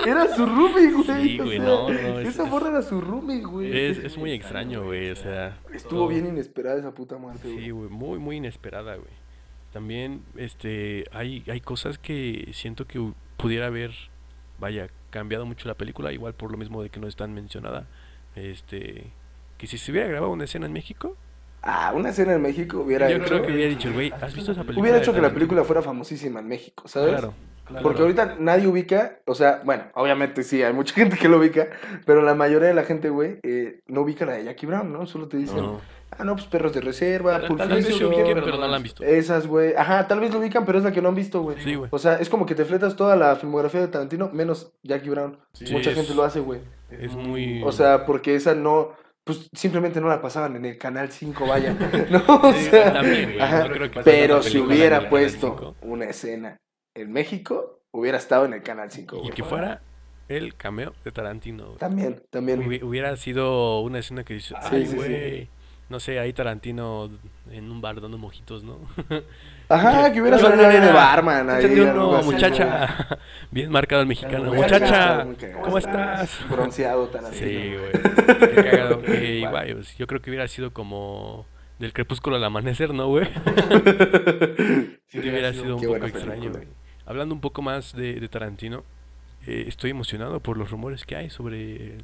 era 0.06 0.36
su 0.36 0.46
roomie, 0.46 0.92
güey. 0.92 1.24
Sí, 1.30 1.40
o 1.40 1.44
güey, 1.46 1.58
sea, 1.58 1.66
no, 1.66 1.90
no, 1.90 2.20
es- 2.20 2.28
Esa 2.28 2.44
es- 2.44 2.50
morra 2.50 2.70
era 2.70 2.82
su 2.82 3.00
roomie, 3.02 3.42
güey. 3.42 3.78
Es, 3.88 3.98
es 4.00 4.18
muy 4.18 4.32
extraño, 4.32 4.84
güey. 4.86 5.10
O 5.12 5.16
sea, 5.16 5.58
Estuvo 5.74 6.08
bien 6.08 6.28
inesperada 6.28 6.78
esa 6.80 6.92
puta 6.94 7.18
muerte, 7.18 7.48
güey. 7.52 7.64
Sí, 7.66 7.72
güey, 7.72 7.90
muy, 7.90 8.20
muy 8.20 8.36
inesperada, 8.38 8.96
güey. 8.96 9.12
También, 9.74 10.24
este, 10.36 11.06
hay, 11.12 11.44
hay 11.48 11.62
cosas 11.62 11.98
que 12.00 12.50
siento 12.54 12.86
que 12.88 13.00
pudiera 13.40 13.68
haber, 13.68 13.92
vaya, 14.60 14.90
cambiado 15.10 15.46
mucho 15.46 15.68
la 15.68 15.74
película, 15.76 16.12
igual 16.12 16.34
por 16.34 16.52
lo 16.52 16.58
mismo 16.58 16.84
de 16.84 16.90
que 16.90 17.00
no 17.00 17.08
es 17.08 17.16
tan 17.16 17.34
mencionada. 17.34 17.88
Este, 18.36 19.12
que 19.58 19.66
si 19.66 19.78
se 19.78 19.92
hubiera 19.92 20.08
grabado 20.08 20.32
una 20.32 20.44
escena 20.44 20.66
en 20.68 20.74
México, 20.74 21.16
Ah, 21.62 21.92
una 21.94 22.10
escena 22.10 22.34
en 22.34 22.42
México 22.42 22.80
hubiera 22.80 23.10
yo 23.10 23.18
hecho... 23.18 23.26
creo 23.26 23.42
que 23.42 23.52
hubiera 23.52 23.70
dicho, 23.70 23.92
güey, 23.92 24.14
¿has 24.22 24.34
visto 24.34 24.54
esa 24.54 24.62
película? 24.62 24.82
Hubiera 24.82 24.98
hecho 25.00 25.12
que 25.12 25.18
la 25.18 25.24
Tarantino?" 25.24 25.40
película 25.40 25.64
fuera 25.66 25.82
famosísima 25.82 26.40
en 26.40 26.48
México, 26.48 26.88
¿sabes? 26.88 27.10
Claro, 27.10 27.34
Porque 27.82 28.02
ahorita 28.02 28.36
nadie 28.40 28.68
ubica, 28.68 29.20
o 29.26 29.36
sea, 29.36 29.62
bueno, 29.64 29.84
obviamente 29.96 30.44
sí, 30.44 30.64
hay 30.64 30.74
mucha 30.74 30.94
gente 30.96 31.18
que 31.18 31.28
lo 31.30 31.38
ubica, 31.38 31.68
pero 32.06 32.22
la 32.22 32.36
mayoría 32.36 32.68
de 32.70 32.74
la 32.74 32.84
gente, 32.84 33.10
güey, 33.10 33.40
eh, 33.44 33.82
no 33.88 34.02
ubica 34.02 34.26
la 34.26 34.34
de 34.34 34.46
Jackie 34.46 34.66
Brown, 34.66 34.92
¿no? 34.92 35.06
Solo 35.06 35.28
te 35.28 35.38
dicen, 35.38 35.58
no. 35.58 35.82
ah, 36.18 36.24
no, 36.24 36.36
pues 36.36 36.48
perros 36.48 36.74
de 36.74 36.82
reserva, 36.82 37.40
Pulp 37.48 37.58
tal 37.60 37.70
vez 37.70 37.86
se 37.86 38.06
ubiquen, 38.06 38.40
pero 38.44 38.58
no 38.58 38.68
la 38.68 38.76
han 38.78 38.84
visto. 38.84 39.04
esas, 39.04 39.46
güey. 39.48 39.74
Ajá, 39.78 40.08
tal 40.08 40.20
vez 40.20 40.32
lo 40.34 40.40
ubican, 40.40 40.66
pero 40.66 40.78
es 40.78 40.84
la 40.84 40.92
que 40.92 41.02
no 41.02 41.10
han 41.10 41.16
visto, 41.16 41.42
güey. 41.42 41.58
Sí, 41.64 41.76
güey. 41.76 41.90
O 41.92 42.00
sea, 42.00 42.16
es 42.16 42.30
como 42.30 42.46
que 42.46 42.56
te 42.56 42.66
fletas 42.66 42.96
toda 42.96 43.16
la 43.16 43.36
filmografía 43.36 43.82
de 43.82 43.88
Tarantino, 43.88 44.30
menos 44.34 44.74
Jackie 44.84 45.10
Brown. 45.10 45.38
Sí, 45.54 45.72
Mucha 45.72 45.92
es- 45.92 45.96
gente 45.96 46.14
lo 46.16 46.24
hace, 46.24 46.40
güey. 46.40 46.62
Es 46.90 47.14
muy... 47.14 47.62
O 47.64 47.72
sea, 47.72 48.06
porque 48.08 48.34
esa 48.34 48.56
no, 48.56 48.94
pues 49.24 49.48
simplemente 49.54 50.02
no 50.02 50.08
la 50.10 50.22
pasaban 50.24 50.56
en 50.56 50.66
el 50.66 50.78
Canal 50.80 51.12
5, 51.12 51.46
vaya. 51.46 51.74
no, 52.10 52.24
o 52.42 52.52
Sí, 52.54 52.70
también, 52.72 53.34
güey, 53.36 53.38
no 53.38 53.70
creo 53.74 53.92
que 53.92 54.00
pero 54.04 54.42
si 54.42 54.58
hubiera 54.58 55.08
puesto 55.08 55.56
5. 55.60 55.76
una 55.82 56.06
escena 56.06 56.58
en 56.96 57.12
México, 57.12 57.80
hubiera 57.92 58.18
estado 58.18 58.46
en 58.46 58.54
el 58.54 58.62
Canal 58.64 58.92
5, 58.92 59.16
Y 59.18 59.20
güey. 59.20 59.32
que 59.32 59.44
fuera 59.44 59.82
el 60.28 60.56
cameo 60.56 60.94
de 61.04 61.12
Tarantino, 61.12 61.66
güey. 61.68 61.78
También, 61.78 62.22
también. 62.30 62.62
Hubi- 62.68 62.84
Hubiera 62.84 63.16
sido 63.18 63.80
una 63.82 64.00
escena 64.00 64.24
que 64.24 64.36
dice, 64.36 64.56
Sí, 64.62 64.76
ay, 64.76 64.86
sí, 64.86 64.92
sí. 64.92 64.96
güey, 64.96 65.50
no 65.90 66.00
sé, 66.00 66.20
ahí 66.20 66.34
Tarantino 66.34 67.10
en 67.50 67.72
un 67.72 67.82
bar 67.82 68.00
dando 68.00 68.18
mojitos, 68.20 68.64
¿no? 68.64 68.78
Ajá, 69.70 70.12
que 70.12 70.22
hubiera 70.22 70.38
¿Qué 70.38 70.44
salido 70.44 70.64
onda, 70.68 70.80
ahí 70.80 70.86
de 70.88 70.92
barman. 70.94 71.50
ahí, 71.50 71.66
así, 71.66 72.26
muchacha. 72.26 73.20
Bien 73.52 73.72
marcado 73.72 74.02
el 74.02 74.08
mexicano. 74.08 74.52
Muchacha, 74.54 74.80
cagado. 74.80 75.36
¿cómo 75.64 75.78
estás? 75.78 76.40
Bronceado 76.50 77.08
Tarantino. 77.08 77.48
Sí, 77.48 77.76
güey. 77.78 78.50
Qué 78.56 78.64
cagado. 78.70 79.02
Pues, 79.80 79.98
yo 79.98 80.08
creo 80.08 80.22
que 80.22 80.30
hubiera 80.32 80.48
sido 80.48 80.74
como 80.74 81.46
del 81.80 81.94
crepúsculo 81.94 82.36
al 82.36 82.44
amanecer, 82.44 82.94
¿no, 82.94 83.08
güey? 83.08 83.28
Sí, 85.08 85.20
hubiera 85.20 85.54
sido 85.54 85.76
un 85.78 85.82
poco 85.84 86.06
extraño, 86.06 86.52
película. 86.52 86.52
güey. 86.52 86.68
Hablando 87.10 87.34
un 87.34 87.42
poco 87.42 87.64
más 87.64 87.96
de, 87.96 88.20
de 88.20 88.28
Tarantino, 88.30 88.84
eh, 89.48 89.66
estoy 89.68 89.90
emocionado 89.90 90.42
por 90.42 90.58
los 90.58 90.70
rumores 90.70 91.08
que 91.08 91.16
hay 91.16 91.32
sobre 91.32 91.98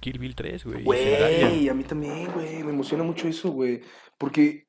Kill 0.00 0.18
Bill 0.18 0.34
3, 0.34 0.64
güey. 0.64 0.82
Güey, 0.82 1.68
a 1.68 1.74
mí 1.74 1.84
también, 1.84 2.32
güey. 2.32 2.64
Me 2.64 2.70
emociona 2.70 3.04
mucho 3.04 3.28
eso, 3.28 3.50
güey. 3.50 3.82
Porque, 4.16 4.66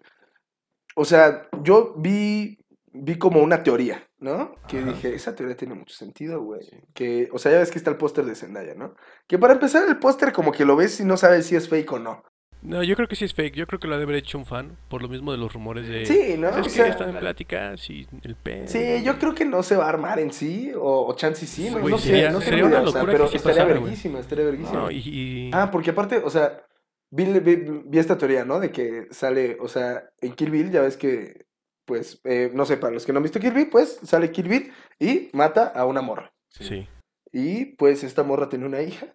o 0.93 1.05
sea, 1.05 1.47
yo 1.63 1.95
vi, 1.97 2.57
vi 2.91 3.17
como 3.17 3.41
una 3.41 3.63
teoría, 3.63 4.05
¿no? 4.19 4.55
Que 4.67 4.79
Ajá. 4.79 4.91
dije, 4.91 5.15
esa 5.15 5.33
teoría 5.33 5.55
tiene 5.55 5.75
mucho 5.75 5.95
sentido, 5.95 6.41
güey. 6.41 6.67
Que, 6.93 7.29
o 7.31 7.39
sea, 7.39 7.53
ya 7.53 7.59
ves 7.59 7.71
que 7.71 7.77
está 7.77 7.89
el 7.89 7.95
póster 7.97 8.25
de 8.25 8.35
Zendaya, 8.35 8.75
¿no? 8.75 8.93
Que 9.25 9.37
para 9.37 9.53
empezar 9.53 9.87
el 9.87 9.99
póster 9.99 10.33
como 10.33 10.51
que 10.51 10.65
lo 10.65 10.75
ves 10.75 10.99
y 10.99 11.05
no 11.05 11.15
sabes 11.15 11.45
si 11.45 11.55
es 11.55 11.69
fake 11.69 11.93
o 11.93 11.99
no. 11.99 12.23
No, 12.61 12.83
yo 12.83 12.95
creo 12.95 13.07
que 13.07 13.15
sí 13.15 13.23
es 13.25 13.33
fake. 13.33 13.55
Yo 13.55 13.67
creo 13.67 13.79
que 13.79 13.87
lo 13.87 13.95
ha 13.95 13.97
de 13.97 14.03
haber 14.03 14.15
hecho 14.17 14.37
un 14.37 14.45
fan, 14.45 14.77
por 14.89 15.01
lo 15.01 15.07
mismo 15.07 15.31
de 15.31 15.37
los 15.37 15.53
rumores 15.53 15.87
de... 15.87 16.05
Sí, 16.05 16.35
¿no? 16.37 16.49
O 16.49 16.63
sea, 16.69 16.87
están 16.87 17.09
en 17.11 17.17
pláticas 17.19 17.89
y 17.89 18.07
el 18.23 18.35
pez. 18.35 18.71
Sí, 18.71 19.03
yo 19.03 19.17
creo 19.19 19.33
que 19.35 19.45
no 19.45 19.61
se 19.63 19.75
va 19.77 19.85
a 19.85 19.89
armar 19.89 20.19
en 20.19 20.33
sí, 20.33 20.71
o, 20.75 21.05
o 21.07 21.15
chance 21.15 21.45
sí, 21.45 21.69
no, 21.69 21.79
Güey, 21.79 21.91
no 21.93 21.97
sería- 21.99 22.27
sé, 22.27 22.33
no 22.33 22.41
sería 22.41 22.65
una 22.65 22.81
o 22.81 22.91
sea, 22.91 23.05
pero 23.05 23.27
sí 23.27 23.37
estaría 23.37 23.61
pasara, 23.63 23.79
verguísima, 23.79 24.19
estaría 24.19 24.45
verguísima. 24.45 24.79
No, 24.79 24.91
y, 24.91 24.97
y- 24.97 25.51
Ah, 25.53 25.69
porque 25.71 25.91
aparte, 25.91 26.17
o 26.17 26.29
sea, 26.29 26.63
vi, 27.11 27.25
vi, 27.39 27.55
vi 27.85 27.99
esta 27.99 28.17
teoría, 28.17 28.43
¿no? 28.43 28.59
De 28.59 28.71
que 28.71 29.07
sale, 29.11 29.57
o 29.61 29.67
sea, 29.67 30.09
en 30.19 30.33
Kill 30.33 30.51
Bill 30.51 30.71
ya 30.71 30.81
ves 30.81 30.97
que, 30.97 31.45
pues, 31.85 32.19
eh, 32.25 32.49
no 32.53 32.65
sé, 32.65 32.77
para 32.77 32.91
los 32.93 33.05
que 33.05 33.13
no 33.13 33.17
han 33.19 33.23
visto 33.23 33.39
Kill 33.39 33.53
Bill, 33.53 33.69
pues 33.69 33.99
sale 34.03 34.31
Kill 34.31 34.49
Bill 34.49 34.71
y 34.99 35.29
mata 35.33 35.67
a 35.67 35.85
una 35.85 36.01
morra. 36.01 36.33
sí. 36.49 36.87
Y 37.33 37.75
pues 37.75 38.03
esta 38.05 38.23
morra 38.23 38.47
tiene 38.49 38.65
una 38.65 38.81
hija. 38.81 39.07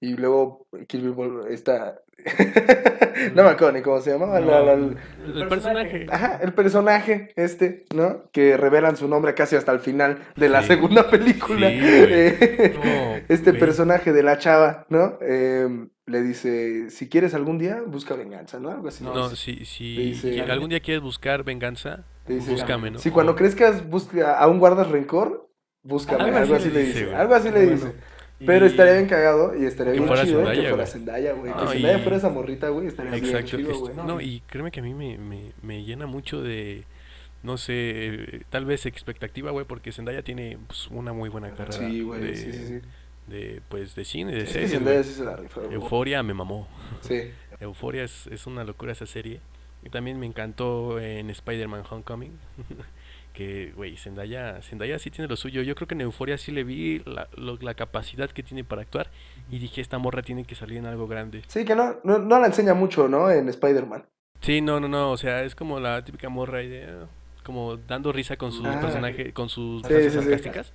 Y 0.00 0.14
luego 0.16 0.66
Kill 0.86 1.02
Bill 1.02 1.14
vol- 1.14 1.48
está... 1.48 2.00
no 3.34 3.42
me 3.44 3.48
acuerdo 3.50 3.72
ni 3.72 3.82
cómo 3.82 4.00
se 4.00 4.10
llamaba. 4.12 4.40
la- 4.40 4.60
la- 4.62 4.72
el, 4.74 4.96
el 5.34 5.48
personaje. 5.48 6.06
Ajá, 6.10 6.38
el 6.42 6.52
personaje 6.52 7.32
este, 7.36 7.84
¿no? 7.94 8.24
Que 8.32 8.56
revelan 8.56 8.96
su 8.96 9.08
nombre 9.08 9.34
casi 9.34 9.56
hasta 9.56 9.72
el 9.72 9.80
final 9.80 10.18
de 10.36 10.48
la 10.48 10.62
Sí. 10.62 10.68
segunda 10.68 11.08
película. 11.10 11.68
Sí, 11.68 11.78
güey. 11.78 11.90
Eh, 11.92 12.74
No, 12.84 13.14
este 13.34 13.50
güey. 13.50 13.60
personaje 13.60 14.12
de 14.12 14.22
la 14.22 14.38
chava, 14.38 14.86
¿no? 14.88 15.18
Em, 15.20 15.90
le 16.06 16.22
dice, 16.22 16.90
si 16.90 17.08
quieres 17.08 17.34
algún 17.34 17.58
día, 17.58 17.82
busca 17.86 18.14
venganza, 18.14 18.58
¿no? 18.58 18.70
Algo 18.70 18.88
así. 18.88 19.04
No, 19.04 19.30
si, 19.30 19.64
si, 19.64 19.96
dice- 19.96 20.32
si 20.32 20.40
algún 20.40 20.70
día 20.70 20.80
quieres 20.80 21.02
buscar 21.02 21.44
venganza, 21.44 22.04
dice, 22.26 22.50
búscame, 22.50 22.90
¿no? 22.90 22.98
Si 22.98 23.10
cuando 23.10 23.36
crezcas 23.36 23.88
busca, 23.88 24.38
aún 24.38 24.58
guardas 24.58 24.88
rencor, 24.90 25.48
búscame. 25.82 26.24
Algo 26.24 26.36
Algo, 26.38 26.54
así 26.56 26.68
le 26.68 26.74
le 26.74 26.80
dice, 26.86 27.00
dice. 27.04 27.14
Algo 27.14 27.34
así 27.34 27.50
le 27.50 27.64
Bueno. 27.66 27.92
Pero 28.46 28.66
Y- 28.66 28.68
estaría 28.68 28.92
bien 28.94 29.06
cagado 29.06 29.56
y 29.60 29.64
estaría 29.66 29.92
Que 29.92 29.98
bien 29.98 30.08
fuera 30.08 30.24
chido 30.24 30.38
Zendaya, 30.38 30.62
que 30.62 30.68
fuera. 30.68 30.86
Zendaya, 30.86 31.32
güey. 31.32 31.52
Que 31.52 31.58
No, 31.60 31.66
Zendaya 31.72 31.98
y- 31.98 32.02
fuera 32.02 32.16
esa 32.18 32.28
morrita, 32.28 32.68
güey, 32.68 32.86
estaría 32.86 33.10
bien 33.12 33.44
chido, 33.44 33.78
güey. 33.80 33.94
no, 33.96 34.20
y 34.20 34.40
créeme 34.46 34.70
que 34.70 34.80
a 34.80 34.82
mí 34.82 34.94
me, 34.94 35.18
me, 35.18 35.52
me 35.62 35.82
llena 35.84 36.06
mucho 36.06 36.40
de, 36.42 36.84
no 37.42 37.56
sé, 37.58 38.42
tal 38.50 38.64
vez 38.64 38.86
expectativa, 38.86 39.50
güey, 39.50 39.66
porque 39.66 39.90
Zendaya 39.92 40.22
tiene 40.22 40.56
pues, 40.66 40.86
una 40.88 41.12
muy 41.12 41.28
buena 41.30 41.50
carrera 41.50 41.88
Sí, 41.88 42.00
güey, 42.02 42.20
de, 42.20 42.36
sí, 42.36 42.52
sí, 42.52 42.66
sí. 42.66 42.80
de, 43.26 43.60
pues, 43.68 43.94
de 43.96 44.04
cine, 44.04 44.32
de 44.32 44.38
Es 44.42 44.44
que 44.48 44.52
series, 44.52 44.70
Zendaya 44.70 45.02
sí 45.02 45.14
se 45.14 45.24
la 45.24 45.34
rifa. 45.36 45.60
Euforia 45.70 46.22
me 46.22 46.34
mamó. 46.34 46.68
Sí. 47.00 47.30
Euforia 47.60 48.04
es, 48.04 48.28
es 48.28 48.46
una 48.46 48.62
locura 48.62 48.92
esa 48.92 49.06
serie. 49.06 49.40
Y 49.84 49.90
también 49.90 50.18
me 50.18 50.26
encantó 50.26 50.98
en 51.00 51.30
Spider-Man 51.30 51.82
Homecoming. 51.90 52.32
que, 53.38 53.72
güey, 53.76 53.96
Zendaya, 53.96 54.60
Zendaya 54.62 54.98
sí 54.98 55.10
tiene 55.10 55.28
lo 55.28 55.36
suyo. 55.36 55.62
Yo 55.62 55.74
creo 55.76 55.86
que 55.86 55.94
en 55.94 56.00
Euforia 56.00 56.36
sí 56.38 56.50
le 56.50 56.64
vi 56.64 56.98
la, 57.06 57.28
lo- 57.36 57.56
la 57.60 57.74
capacidad 57.74 58.28
que 58.28 58.42
tiene 58.42 58.64
para 58.64 58.82
actuar. 58.82 59.10
Y 59.50 59.58
dije, 59.60 59.80
esta 59.80 59.96
morra 59.98 60.22
tiene 60.22 60.44
que 60.44 60.56
salir 60.56 60.78
en 60.78 60.86
algo 60.86 61.06
grande. 61.06 61.42
Sí, 61.46 61.64
que 61.64 61.76
no, 61.76 61.96
no, 62.02 62.18
no 62.18 62.40
la 62.40 62.48
enseña 62.48 62.74
mucho, 62.74 63.06
¿no? 63.08 63.30
En 63.30 63.48
Spider-Man. 63.48 64.04
Sí, 64.40 64.60
no, 64.60 64.80
no, 64.80 64.88
no. 64.88 65.12
O 65.12 65.16
sea, 65.16 65.44
es 65.44 65.54
como 65.54 65.78
la 65.78 66.04
típica 66.04 66.28
morra 66.28 66.58
de, 66.58 66.84
ah, 66.86 67.06
como 67.44 67.76
dando 67.76 68.12
risa 68.12 68.36
con 68.36 68.50
sus 68.52 68.66
Ah. 68.66 68.80
personajes, 68.80 69.32
con 69.32 69.48
sus 69.48 69.82
frases 69.82 70.12
sí, 70.12 70.18
sí. 70.18 70.24
sarcásticas. 70.24 70.72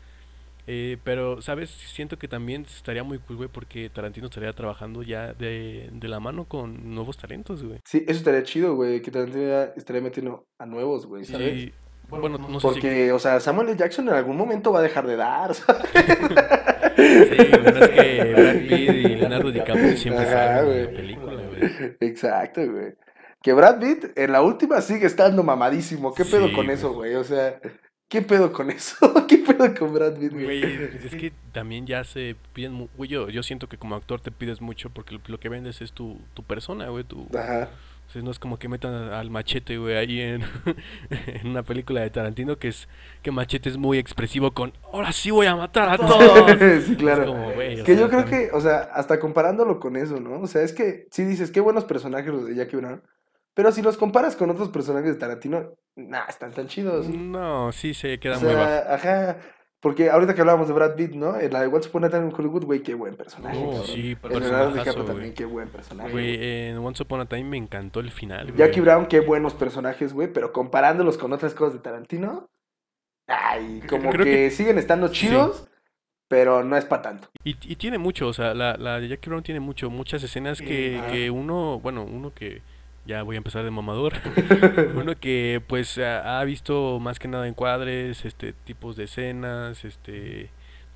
Eh, 0.65 0.97
pero, 1.03 1.41
¿sabes? 1.41 1.69
Siento 1.71 2.17
que 2.17 2.29
también 2.29 2.61
estaría 2.61 3.03
muy 3.03 3.19
cool, 3.19 3.35
güey, 3.35 3.49
porque 3.51 3.89
Tarantino 3.89 4.27
estaría 4.27 4.53
trabajando 4.53 5.03
ya 5.03 5.33
de, 5.33 5.89
de 5.91 6.07
la 6.07 6.21
mano 6.21 6.45
con 6.45 6.95
nuevos 6.95 7.17
talentos, 7.17 7.61
güey. 7.63 7.79
Sí, 7.83 7.97
eso 8.07 8.19
estaría 8.19 8.43
chido, 8.43 8.73
güey, 8.75 9.01
que 9.01 9.11
Tarantino 9.11 9.63
estaría 9.75 10.01
metiendo 10.01 10.45
a 10.57 10.65
nuevos, 10.65 11.05
güey, 11.05 11.25
¿sabes? 11.25 11.63
Sí, 11.63 11.73
bueno, 12.19 12.37
no 12.37 12.59
sé 12.59 12.67
si 12.67 12.73
Porque, 12.73 13.11
o 13.11 13.19
sea, 13.19 13.39
Samuel 13.39 13.69
L. 13.69 13.77
Jackson 13.77 14.07
en 14.09 14.15
algún 14.15 14.37
momento 14.37 14.71
va 14.71 14.79
a 14.79 14.83
dejar 14.83 15.05
de 15.07 15.15
dar, 15.15 15.53
¿sabes? 15.53 15.81
Sí, 16.95 17.37
bueno, 17.61 17.79
es 17.79 17.89
que 17.89 18.33
Brad 18.35 18.59
Pitt 18.67 18.95
y 18.95 19.15
Leonardo 19.15 19.51
DiCaprio 19.51 19.97
siempre 19.97 20.25
Ajá, 20.25 20.31
salen 20.31 20.67
en 20.71 20.83
la 20.85 20.91
película, 20.91 21.43
güey. 21.43 21.97
Exacto, 22.01 22.61
güey. 22.71 22.93
que 23.41 23.53
Brad 23.53 23.79
Pitt 23.79 24.17
en 24.17 24.31
la 24.31 24.41
última 24.41 24.81
sigue 24.81 25.05
estando 25.07 25.43
mamadísimo. 25.43 26.13
¿Qué 26.13 26.25
pedo 26.25 26.51
con 26.53 26.65
güey. 26.65 26.77
eso, 26.77 26.93
güey? 26.93 27.15
O 27.15 27.23
sea, 27.23 27.59
¿qué 28.09 28.21
pedo 28.21 28.51
con 28.53 28.69
eso? 28.71 28.95
¿Qué 29.27 29.37
pedo 29.39 29.73
con 29.75 29.93
Brad 29.93 30.17
Pitt, 30.17 30.33
güey? 30.33 30.45
Güey, 30.45 30.89
es 31.05 31.15
que 31.15 31.33
también 31.51 31.85
ya 31.87 32.03
se 32.03 32.35
piden, 32.53 32.89
güey, 32.95 33.09
yo, 33.09 33.29
yo 33.29 33.43
siento 33.43 33.67
que 33.67 33.77
como 33.77 33.95
actor 33.95 34.21
te 34.21 34.31
pides 34.31 34.61
mucho 34.61 34.89
porque 34.91 35.15
lo, 35.15 35.21
lo 35.25 35.39
que 35.39 35.49
vendes 35.49 35.81
es 35.81 35.93
tu, 35.93 36.19
tu 36.33 36.43
persona, 36.43 36.87
güey, 36.89 37.03
tu, 37.03 37.27
Ajá. 37.37 37.69
Sea, 38.13 38.21
no 38.21 38.31
es 38.31 38.39
como 38.39 38.57
que 38.57 38.67
metan 38.69 38.93
al 38.93 39.29
machete, 39.29 39.77
güey, 39.77 39.95
ahí 39.95 40.21
en, 40.21 40.43
en 41.27 41.47
una 41.47 41.63
película 41.63 42.01
de 42.01 42.09
Tarantino 42.09 42.57
que 42.57 42.69
es, 42.69 42.87
que 43.21 43.31
machete 43.31 43.69
es 43.69 43.77
muy 43.77 43.97
expresivo 43.97 44.51
con, 44.53 44.73
ahora 44.91 45.11
sí 45.11 45.31
voy 45.31 45.47
a 45.47 45.55
matar 45.55 45.89
a 45.89 45.97
todos. 45.97 46.51
sí, 46.85 46.95
claro. 46.95 47.23
Es 47.23 47.27
como, 47.29 47.51
güey, 47.53 47.81
o 47.81 47.83
Que 47.83 47.95
yo 47.97 48.07
creo 48.09 48.21
también- 48.21 48.49
que, 48.49 48.55
o 48.55 48.61
sea, 48.61 48.79
hasta 48.93 49.19
comparándolo 49.19 49.79
con 49.79 49.95
eso, 49.97 50.19
¿no? 50.19 50.39
O 50.41 50.47
sea, 50.47 50.61
es 50.61 50.73
que 50.73 51.07
sí 51.11 51.23
dices, 51.25 51.51
qué 51.51 51.59
buenos 51.59 51.85
personajes 51.85 52.31
los 52.33 52.47
de 52.47 52.55
Jackie 52.55 52.77
Brown. 52.77 53.01
Pero 53.55 53.71
si 53.71 53.81
los 53.83 53.97
comparas 53.97 54.35
con 54.35 54.49
otros 54.49 54.69
personajes 54.69 55.13
de 55.13 55.19
Tarantino, 55.19 55.75
nah, 55.95 56.25
están 56.27 56.51
tan 56.53 56.67
chidos. 56.67 57.07
No, 57.07 57.71
sí 57.71 57.93
se 57.93 58.19
queda 58.19 58.37
O 58.37 58.41
muy 58.41 58.53
bajo. 58.53 58.89
ajá. 58.93 59.37
Porque 59.83 60.09
ahorita 60.09 60.33
que 60.33 60.39
hablábamos 60.39 60.69
de 60.69 60.73
Brad 60.73 60.95
Pitt, 60.95 61.11
¿no? 61.11 61.37
En 61.37 61.51
la 61.51 61.59
de 61.61 61.67
Once 61.67 61.89
Upon 61.89 62.05
a 62.05 62.09
Time 62.09 62.27
in 62.29 62.33
Hollywood, 62.33 62.63
güey, 62.63 62.81
qué 62.81 62.93
buen 62.93 63.15
personaje. 63.15 63.59
Oh, 63.61 63.83
sí, 63.83 64.01
DiCaprio 64.01 64.39
personajazo, 64.39 65.03
también, 65.03 65.33
qué 65.33 65.43
buen 65.43 65.67
personaje. 65.67 66.09
Güey, 66.09 66.37
en 66.69 66.77
Once 66.77 67.03
Upon 67.03 67.19
a 67.19 67.25
Time 67.25 67.43
me 67.43 67.57
encantó 67.57 67.99
el 67.99 68.09
final, 68.09 68.45
güey. 68.45 68.57
Jackie 68.57 68.79
Brown, 68.79 69.05
qué 69.07 69.19
buenos 69.19 69.53
personajes, 69.53 70.13
güey, 70.13 70.31
pero 70.31 70.53
comparándolos 70.53 71.17
con 71.17 71.33
otras 71.33 71.53
cosas 71.53 71.73
de 71.73 71.79
Tarantino, 71.81 72.49
ay, 73.27 73.81
como 73.89 74.11
que, 74.11 74.23
que- 74.23 74.51
siguen 74.51 74.77
estando 74.77 75.09
chidos, 75.09 75.67
pero 76.29 76.63
no 76.63 76.77
es 76.77 76.85
para 76.85 77.01
tanto. 77.01 77.27
Y, 77.43 77.57
y 77.69 77.75
tiene 77.75 77.97
mucho, 77.97 78.29
o 78.29 78.33
sea, 78.33 78.53
la, 78.53 78.77
la 78.77 79.01
de 79.01 79.09
Jackie 79.09 79.29
Brown 79.29 79.43
tiene 79.43 79.59
mucho, 79.59 79.89
muchas 79.89 80.23
escenas 80.23 80.61
que, 80.61 81.01
que 81.11 81.29
uno, 81.29 81.81
bueno, 81.81 82.03
uno 82.03 82.33
que 82.33 82.61
ya 83.05 83.23
voy 83.23 83.35
a 83.35 83.37
empezar 83.37 83.63
de 83.63 83.71
mamador, 83.71 84.13
uno 84.95 85.15
que 85.19 85.61
pues 85.67 85.97
ha, 85.97 86.39
ha 86.39 86.43
visto 86.45 86.99
más 86.99 87.19
que 87.19 87.27
nada 87.27 87.47
encuadres, 87.47 88.25
este, 88.25 88.53
tipos 88.53 88.95
de 88.95 89.05
escenas, 89.05 89.83
este, 89.85 90.49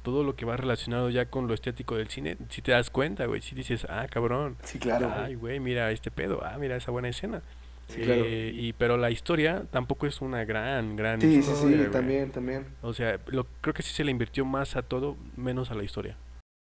todo 0.04 0.24
lo 0.24 0.36
que 0.36 0.46
va 0.46 0.56
relacionado 0.58 1.10
ya 1.10 1.26
con 1.26 1.48
lo 1.48 1.54
estético 1.54 1.96
del 1.98 2.08
cine, 2.10 2.38
si 2.50 2.62
te 2.62 2.72
das 2.72 2.90
cuenta, 2.90 3.26
güey, 3.26 3.42
si 3.42 3.56
dices, 3.56 3.86
ah, 3.90 4.08
cabrón, 4.10 4.56
Sí, 4.64 4.80
claro. 4.80 5.12
ay, 5.16 5.36
güey, 5.36 5.60
mira 5.60 5.92
este 5.92 6.12
pedo, 6.12 6.42
ah, 6.46 6.58
mira 6.60 6.76
esa 6.78 6.92
buena 6.92 7.10
escena. 7.10 7.42
Sí, 7.90 8.02
claro. 8.02 8.22
Eh, 8.26 8.52
y 8.54 8.74
pero 8.74 8.98
la 8.98 9.12
historia 9.12 9.64
tampoco 9.72 10.08
es 10.08 10.20
una 10.22 10.44
gran, 10.44 10.98
gran 10.98 11.22
Sí, 11.22 11.36
sí, 11.38 11.44
sí, 11.44 11.52
historia, 11.54 11.78
güey. 11.78 11.92
también, 11.92 12.32
también. 12.32 12.66
O 12.82 12.94
sea, 12.94 13.18
lo, 13.28 13.46
creo 13.62 13.74
que 13.74 13.82
sí 13.82 13.94
se 13.94 14.04
le 14.04 14.12
invirtió 14.12 14.44
más 14.44 14.76
a 14.76 14.82
todo, 14.82 15.16
menos 15.38 15.72
a 15.72 15.76
la 15.76 15.84
historia. 15.84 16.18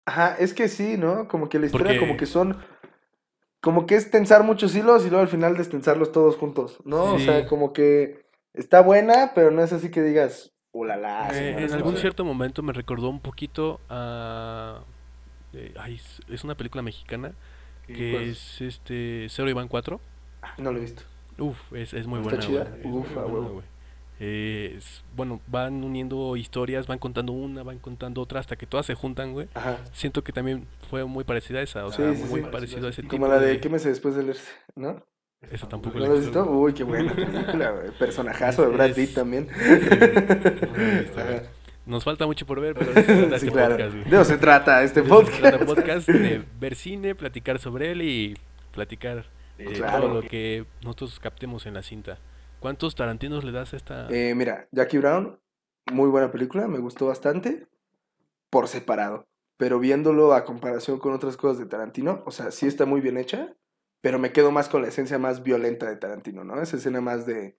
Ajá, 0.07 0.37
es 0.39 0.55
que 0.55 0.69
sí, 0.69 0.97
¿no? 0.97 1.27
Como 1.27 1.49
que 1.49 1.59
la 1.59 1.67
historia 1.67 1.87
Porque- 1.89 1.99
como 2.01 2.17
que 2.17 2.27
son, 2.27 2.57
como 3.61 3.87
que 3.87 3.97
es 3.97 4.11
tensar 4.11 4.43
muchos 4.45 4.75
hilos 4.75 5.05
y 5.05 5.09
luego 5.11 5.23
al 5.23 5.29
final 5.29 5.57
destensarlos 5.57 6.13
todos 6.13 6.37
juntos, 6.37 6.79
¿no? 6.85 7.15
O 7.15 7.19
sea, 7.19 7.47
como 7.47 7.73
que 7.73 8.25
está 8.55 8.81
buena, 8.83 9.33
pero 9.35 9.51
no 9.51 9.63
es 9.63 9.73
así 9.73 9.91
que 9.91 10.03
digas, 10.03 10.53
ulala. 10.73 11.29
Eh, 11.31 11.35
señores", 11.35 11.71
en 11.71 11.75
algún 11.75 11.97
cierto 11.97 12.25
momento 12.25 12.63
me 12.63 12.73
recordó 12.73 13.09
un 13.09 13.21
poquito 13.21 13.81
a... 13.89 14.81
eh, 15.53 15.75
ay, 15.79 16.01
es- 16.29 16.45
una 16.45 16.57
película 16.57 16.83
mexicana 16.83 17.33
que 17.93 18.13
pues, 18.13 18.29
es 18.29 18.61
este 18.61 19.27
Cero 19.31 19.51
Iván 19.51 19.69
4. 19.69 20.01
No 20.59 20.73
lo 20.73 20.79
he 20.79 20.83
visto. 20.83 21.03
Uf, 21.39 21.73
es, 21.73 21.95
es 21.95 22.07
muy 22.07 22.21
¿Está 22.21 22.37
buena, 22.37 22.47
chida? 22.47 22.65
güey, 22.69 22.81
es 22.83 22.87
Uf, 22.87 23.09
muy 23.11 23.19
a 23.19 23.25
buena. 23.25 23.49
Eh, 24.23 24.75
es- 24.77 25.03
bueno, 25.17 25.41
van 25.47 25.83
uniendo 25.83 26.37
historias, 26.37 26.87
van 26.87 26.99
contando 26.99 27.33
una, 27.33 27.63
van 27.63 27.79
contando 27.79 28.21
otra, 28.21 28.39
hasta 28.41 28.55
que 28.57 28.67
todas 28.67 28.85
se 28.87 28.95
juntan, 28.95 29.33
güey. 29.33 29.49
Ajá. 29.55 29.79
Siento 29.93 30.23
que 30.23 30.33
también 30.33 30.67
fue 30.91 31.05
muy 31.07 31.25
parecida 31.25 31.61
a 31.61 31.63
esa, 31.63 31.87
o 31.87 31.91
Sí, 31.91 31.97
sea, 32.03 32.15
sí, 32.15 32.25
muy 32.29 32.41
sí. 32.43 32.47
parecido 32.53 32.87
a 32.87 32.91
ese 32.91 33.03
tipo 33.03 33.13
Como 33.17 33.29
la 33.29 33.39
de 33.39 33.59
Quémese 33.61 33.89
después 33.89 34.15
de 34.15 34.23
leerse, 34.25 34.51
¿no? 34.77 35.03
Esa 35.51 35.67
tampoco 35.67 35.99
¿No 35.99 36.05
la 36.05 36.11
lo 36.11 36.17
he 36.17 36.21
visto? 36.21 36.45
Uy, 36.51 36.75
qué 36.75 36.85
buena 36.85 37.15
película, 37.15 37.71
güey. 37.71 37.91
Personajazo 37.99 38.63
de 38.63 38.69
Es- 38.69 38.75
Brad 38.75 38.89
es- 38.91 38.95
Pitt 38.97 39.15
también. 39.15 39.47
güey. 39.47 41.07
Ajá. 41.17 41.43
Nos 41.87 42.05
falta 42.05 42.27
mucho 42.27 42.45
por 42.47 42.61
ver, 42.61 42.75
pero 42.75 42.93
de 42.93 43.01
eso 43.01 43.09
se 43.11 43.17
trata 43.23 43.39
Sí, 43.39 43.47
este 43.47 43.51
claro. 43.53 43.71
podcast, 43.77 43.93
güey. 43.97 44.05
De 44.11 44.17
eso 44.17 44.25
se 44.27 44.37
trata 44.39 44.83
este 44.83 45.01
De 45.01 45.07
eso 45.09 45.25
se 45.27 45.41
trata 45.41 45.59
podcast. 45.65 45.77
podcast 45.77 46.09
de 46.09 46.43
ver 46.61 46.75
cine, 46.75 47.15
platicar 47.15 47.59
sobre 47.59 47.93
él 47.93 48.03
y 48.03 48.37
platicar 48.73 49.25
de 49.57 49.65
Claro. 49.65 50.03
todo 50.03 50.15
lo 50.15 50.29
que 50.29 50.67
nosotros 50.83 51.19
captemos 51.21 51.65
en 51.65 51.73
la 51.75 51.83
cinta. 51.83 52.19
¿Cuántos 52.61 52.95
tarantinos 52.95 53.43
le 53.45 53.53
das 53.53 53.73
a 53.73 53.77
esta? 53.77 54.07
Eh, 54.11 54.35
mira, 54.35 54.69
Jackie 54.71 54.99
Brown, 54.99 55.41
muy 55.93 56.09
buena 56.09 56.31
película, 56.31 56.69
me 56.69 56.79
gustó 56.79 57.07
bastante, 57.07 57.67
por 58.51 58.69
separado. 58.69 59.27
Pero 59.57 59.79
viéndolo 59.79 60.33
a 60.35 60.45
comparación 60.45 60.99
con 60.99 61.13
otras 61.13 61.37
cosas 61.37 61.59
de 61.59 61.67
Tarantino, 61.67 62.23
o 62.27 62.31
sea, 62.31 62.51
sí 62.51 62.67
está 62.67 62.87
muy 62.87 63.01
bien 63.01 63.19
hecha, 63.19 63.55
pero 64.01 64.19
me 64.19 64.33
quedo 64.33 64.51
más 64.51 64.69
con 64.69 64.83
la 64.83 64.89
esencia 64.89 65.19
más 65.19 65.43
violenta 65.43 65.89
de 65.89 65.97
Tarantino, 65.97 66.45
¿no? 66.45 66.61
Esa 66.63 66.77
escena 66.77 67.01
más 67.01 67.27
de, 67.27 67.59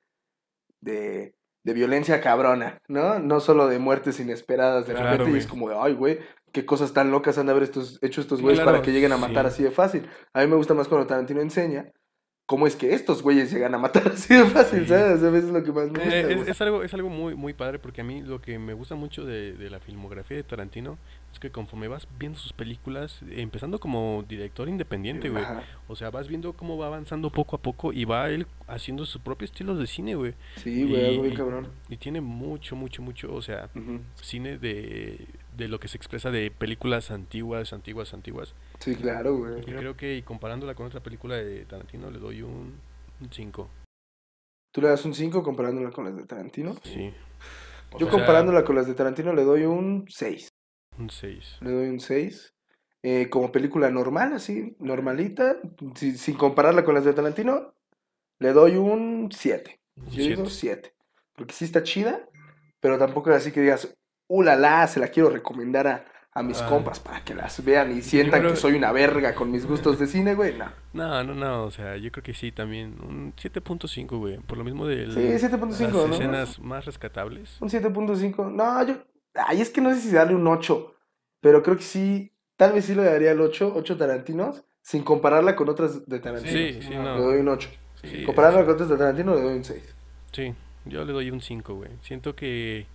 de, 0.79 1.35
de 1.63 1.73
violencia 1.73 2.21
cabrona, 2.21 2.79
¿no? 2.87 3.19
No 3.19 3.39
solo 3.39 3.67
de 3.67 3.79
muertes 3.79 4.19
inesperadas 4.19 4.87
de 4.87 4.93
Claro, 4.93 5.11
repente, 5.11 5.31
y 5.31 5.39
es 5.39 5.47
como 5.47 5.69
de, 5.69 5.75
ay, 5.79 5.93
güey, 5.93 6.19
qué 6.51 6.65
cosas 6.65 6.93
tan 6.93 7.11
locas 7.11 7.37
han 7.37 7.45
de 7.45 7.51
haber 7.51 7.63
estos, 7.63 7.99
hecho 8.01 8.21
estos 8.21 8.41
güeyes 8.41 8.59
Claro, 8.59 8.71
para 8.71 8.83
que 8.83 8.91
lleguen 8.91 9.11
a 9.11 9.17
matar 9.17 9.45
sí. 9.45 9.53
así 9.53 9.63
de 9.63 9.71
fácil. 9.71 10.09
A 10.33 10.41
mí 10.41 10.47
me 10.47 10.55
gusta 10.55 10.73
más 10.73 10.87
cuando 10.87 11.05
Tarantino 11.07 11.41
enseña 11.41 11.91
cómo 12.51 12.67
es 12.67 12.75
que 12.75 12.93
estos 12.93 13.23
güeyes 13.23 13.49
llegan 13.49 13.73
a 13.73 13.77
matar 13.77 14.09
así 14.13 14.33
de 14.35 14.43
fácil, 14.43 14.81
Sí. 14.81 14.87
¿sabes? 14.89 15.23
A 15.23 15.29
veces 15.29 15.45
es 15.47 15.53
lo 15.53 15.63
que 15.63 15.71
más 15.71 15.89
me 15.89 15.99
gusta. 15.99 16.19
Eh, 16.19 16.43
es, 16.47 16.59
algo, 16.61 16.83
es 16.83 16.93
algo 16.93 17.07
muy, 17.09 17.33
muy 17.33 17.53
padre 17.53 17.79
porque 17.79 18.01
a 18.01 18.03
mí 18.03 18.21
lo 18.21 18.41
que 18.41 18.59
me 18.59 18.73
gusta 18.73 18.95
mucho 18.95 19.23
de, 19.23 19.53
de 19.53 19.69
la 19.69 19.79
filmografía 19.79 20.35
de 20.35 20.43
Tarantino 20.43 20.97
es 21.31 21.39
que 21.39 21.49
conforme 21.49 21.87
vas 21.87 22.09
viendo 22.19 22.37
sus 22.37 22.51
películas, 22.51 23.21
empezando 23.31 23.79
como 23.79 24.25
director 24.27 24.67
independiente, 24.67 25.29
güey. 25.29 25.45
O 25.87 25.95
sea, 25.95 26.09
vas 26.09 26.27
viendo 26.27 26.51
cómo 26.51 26.77
va 26.77 26.87
avanzando 26.87 27.29
poco 27.29 27.55
a 27.55 27.61
poco 27.61 27.93
y 27.93 28.03
va 28.03 28.29
él 28.29 28.45
haciendo 28.67 29.05
su 29.05 29.21
propio 29.21 29.45
estilo 29.45 29.73
de 29.77 29.87
cine, 29.87 30.15
güey. 30.15 30.33
Sí, 30.57 30.83
güey, 30.83 31.05
algo 31.07 31.23
bien 31.23 31.35
cabrón. 31.35 31.67
Y 31.87 31.95
tiene 31.95 32.19
mucho, 32.19 32.75
mucho, 32.75 33.01
mucho, 33.01 33.33
o 33.33 33.41
sea, 33.41 33.69
Ujú. 33.73 34.01
cine 34.21 34.57
de, 34.57 35.25
de 35.57 35.67
lo 35.67 35.79
que 35.79 35.87
se 35.87 35.97
expresa 35.97 36.31
de 36.31 36.49
películas 36.51 37.11
antiguas, 37.11 37.73
antiguas, 37.73 38.13
antiguas. 38.13 38.53
Sí, 38.79 38.95
claro, 38.95 39.37
güey. 39.37 39.59
Y 39.59 39.63
creo 39.63 39.95
que 39.97 40.15
y 40.15 40.21
comparándola 40.21 40.75
con 40.75 40.85
otra 40.87 41.01
película 41.01 41.35
de 41.35 41.65
Tarantino 41.65 42.09
le 42.09 42.19
doy 42.19 42.41
un 42.41 42.79
5. 43.29 43.69
¿Tú 44.73 44.81
le 44.81 44.87
das 44.87 45.03
un 45.05 45.13
5 45.13 45.43
comparándola 45.43 45.91
con 45.91 46.05
las 46.05 46.15
de 46.15 46.25
Tarantino? 46.25 46.75
Sí, 46.83 47.13
Yo 47.99 48.07
sea- 48.07 48.09
comparándola 48.09 48.63
con 48.63 48.75
las 48.75 48.87
de 48.87 48.93
Tarantino 48.93 49.33
le 49.33 49.43
doy 49.43 49.63
un 49.65 50.05
6. 50.09 50.47
un 50.97 51.09
6. 51.09 51.57
Le 51.61 51.71
doy 51.71 51.87
un 51.89 51.99
6. 51.99 52.53
Eh, 53.03 53.29
como 53.29 53.51
película 53.51 53.89
normal, 53.89 54.33
así, 54.33 54.75
normalita, 54.79 55.57
si- 55.95 56.17
sin 56.17 56.35
compararla 56.37 56.83
con 56.85 56.93
las 56.95 57.03
de 57.03 57.13
Tarantino, 57.13 57.73
le 58.39 58.53
doy 58.53 58.75
un 58.77 59.29
7. 59.31 59.79
Yo 60.11 60.23
digo 60.23 60.45
7. 60.45 60.93
Porque 61.35 61.53
sí 61.53 61.65
está 61.65 61.81
chida, 61.83 62.27
pero 62.79 62.97
tampoco 62.99 63.31
es 63.31 63.37
así 63.37 63.51
que 63.51 63.61
digas, 63.61 63.93
uh, 64.37 64.41
la, 64.43 64.55
la, 64.55 64.87
se 64.87 64.99
la 64.99 65.07
quiero 65.09 65.29
recomendar 65.29 65.87
a, 65.87 66.05
a 66.33 66.43
mis 66.43 66.61
Ah. 66.61 66.67
compas 66.69 66.99
para 66.99 67.23
que 67.23 67.35
las 67.35 67.63
vean 67.63 67.91
y 67.97 68.01
sientan 68.01 68.39
creo- 68.41 68.51
que 68.53 68.57
soy 68.57 68.73
una 68.73 68.91
verga 68.91 69.35
con 69.35 69.51
mis 69.51 69.65
gustos 69.65 69.99
de 69.99 70.07
cine, 70.07 70.33
güey. 70.35 70.57
No. 70.57 70.65
No, 70.93 71.23
no, 71.23 71.33
no, 71.33 71.63
o 71.65 71.71
sea, 71.71 71.97
yo 71.97 72.11
creo 72.11 72.23
que 72.23 72.33
sí 72.33 72.51
también. 72.51 72.95
Un 73.01 73.33
7.5, 73.35 74.17
güey. 74.17 74.37
Por 74.37 74.57
lo 74.57 74.63
mismo 74.63 74.87
de 74.87 75.07
Sí, 75.07 75.45
7.5, 75.47 75.81
las 75.99 76.07
¿no? 76.07 76.13
escenas 76.15 76.59
más 76.59 76.85
rescatables. 76.85 77.57
Un 77.61 77.69
7.5. 77.69 78.49
No, 78.51 78.85
yo. 78.87 78.95
Ay, 79.35 79.61
es 79.61 79.69
que 79.69 79.81
no 79.81 79.93
sé 79.93 80.01
si 80.01 80.11
darle 80.11 80.35
un 80.35 80.47
8. 80.47 80.93
Pero 81.41 81.61
creo 81.63 81.77
que 81.77 81.83
sí. 81.83 82.31
Tal 82.57 82.73
vez 82.73 82.85
sí 82.85 82.95
le 82.95 83.03
daría 83.03 83.31
el 83.31 83.41
8. 83.41 83.73
8 83.75 83.97
Tarantinos. 83.97 84.63
Sin 84.83 85.03
compararla 85.03 85.55
con 85.55 85.69
otras 85.69 86.07
de 86.07 86.19
Tarantino. 86.19 86.51
Sí, 86.51 86.79
sí, 86.81 86.89
no. 86.95 87.15
Le 87.17 87.21
doy 87.23 87.39
un 87.39 87.49
8. 87.49 87.69
Sí, 88.03 88.23
Compararla 88.23 88.63
con 88.65 88.73
otras 88.73 88.89
de 88.89 88.97
Tarantino, 88.97 89.35
le 89.35 89.41
doy 89.41 89.55
un 89.57 89.63
6. 89.63 89.95
Sí, 90.31 90.53
yo 90.85 91.05
le 91.05 91.13
doy 91.13 91.29
un 91.29 91.39
5, 91.39 91.75
güey. 91.75 91.91
Siento 92.01 92.35
que, 92.35 92.87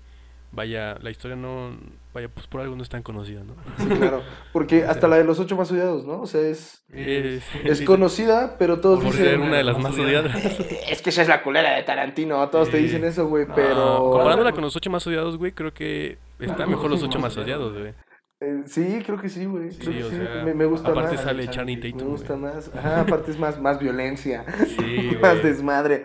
vaya, 0.57 0.97
la 1.01 1.11
historia 1.11 1.37
no, 1.37 1.77
vaya, 2.13 2.29
pues 2.29 2.49
por 2.49 2.61
algo 2.61 2.75
no 2.75 2.83
es 2.83 2.89
tan 2.89 3.03
conocida, 3.05 3.45
¿no? 3.45 3.55
Sí, 3.79 3.87
claro. 3.89 4.23
Porque 4.53 4.85
hasta 4.85 5.07
la 5.07 5.17
de 5.17 5.25
los 5.25 5.39
8 5.39 5.55
más 5.57 5.71
odiados, 5.71 6.05
¿no? 6.05 6.23
O 6.23 6.27
sea, 6.27 6.41
es. 6.41 6.83
Es, 6.93 7.45
Es 7.65 7.83
conocida, 7.83 8.57
pero 8.59 8.81
todos 8.81 8.99
por 9.05 9.13
dicen. 9.13 9.27
ser 9.27 9.39
una 9.39 9.59
de 9.59 9.65
las 9.65 9.79
más 9.79 9.97
odiadas. 9.97 10.35
Es 10.91 11.03
que 11.03 11.11
esa 11.11 11.23
es 11.23 11.29
la 11.29 11.43
culera 11.45 11.77
de 11.77 11.83
Tarantino. 11.85 12.49
Todos 12.49 12.71
te 12.71 12.79
dicen 12.79 13.05
eso, 13.05 13.29
güey. 13.29 13.47
No, 13.47 13.55
Pero. 13.55 14.11
comparándola 14.11 14.51
con 14.53 14.63
los 14.63 14.75
8 14.75 14.91
más 14.91 15.07
odiados, 15.07 15.37
güey, 15.37 15.53
creo 15.53 15.73
que 15.73 16.19
está 16.41 16.67
mejor 16.67 16.91
los 16.91 17.03
8 17.05 17.19
más 17.21 17.37
odiados, 17.37 17.73
güey. 17.79 17.93
Eh, 18.41 18.63
sí, 18.67 19.03
creo 19.07 19.19
que 19.21 19.29
sí, 19.31 19.47
güey. 19.47 19.71
Creo 19.71 19.93
Sí, 19.93 19.99
que 19.99 20.05
o 20.05 20.11
sí. 20.11 20.17
sea, 20.17 20.43
me, 20.45 20.53
me 20.53 20.67
gusta 20.67 20.91
aparte 20.91 21.15
más. 21.17 21.25
sale 21.25 21.49
Channing 21.49 21.81
Me 21.81 21.91
Tatum, 21.93 22.09
gusta 22.09 22.35
güey. 22.35 22.53
más. 22.55 22.71
Ajá, 22.75 23.01
aparte 23.01 23.31
es 23.31 23.39
más, 23.39 23.59
más 23.61 23.79
violencia. 23.79 24.45
Sí, 24.67 25.17
más 25.23 25.43
desmadre. 25.43 26.05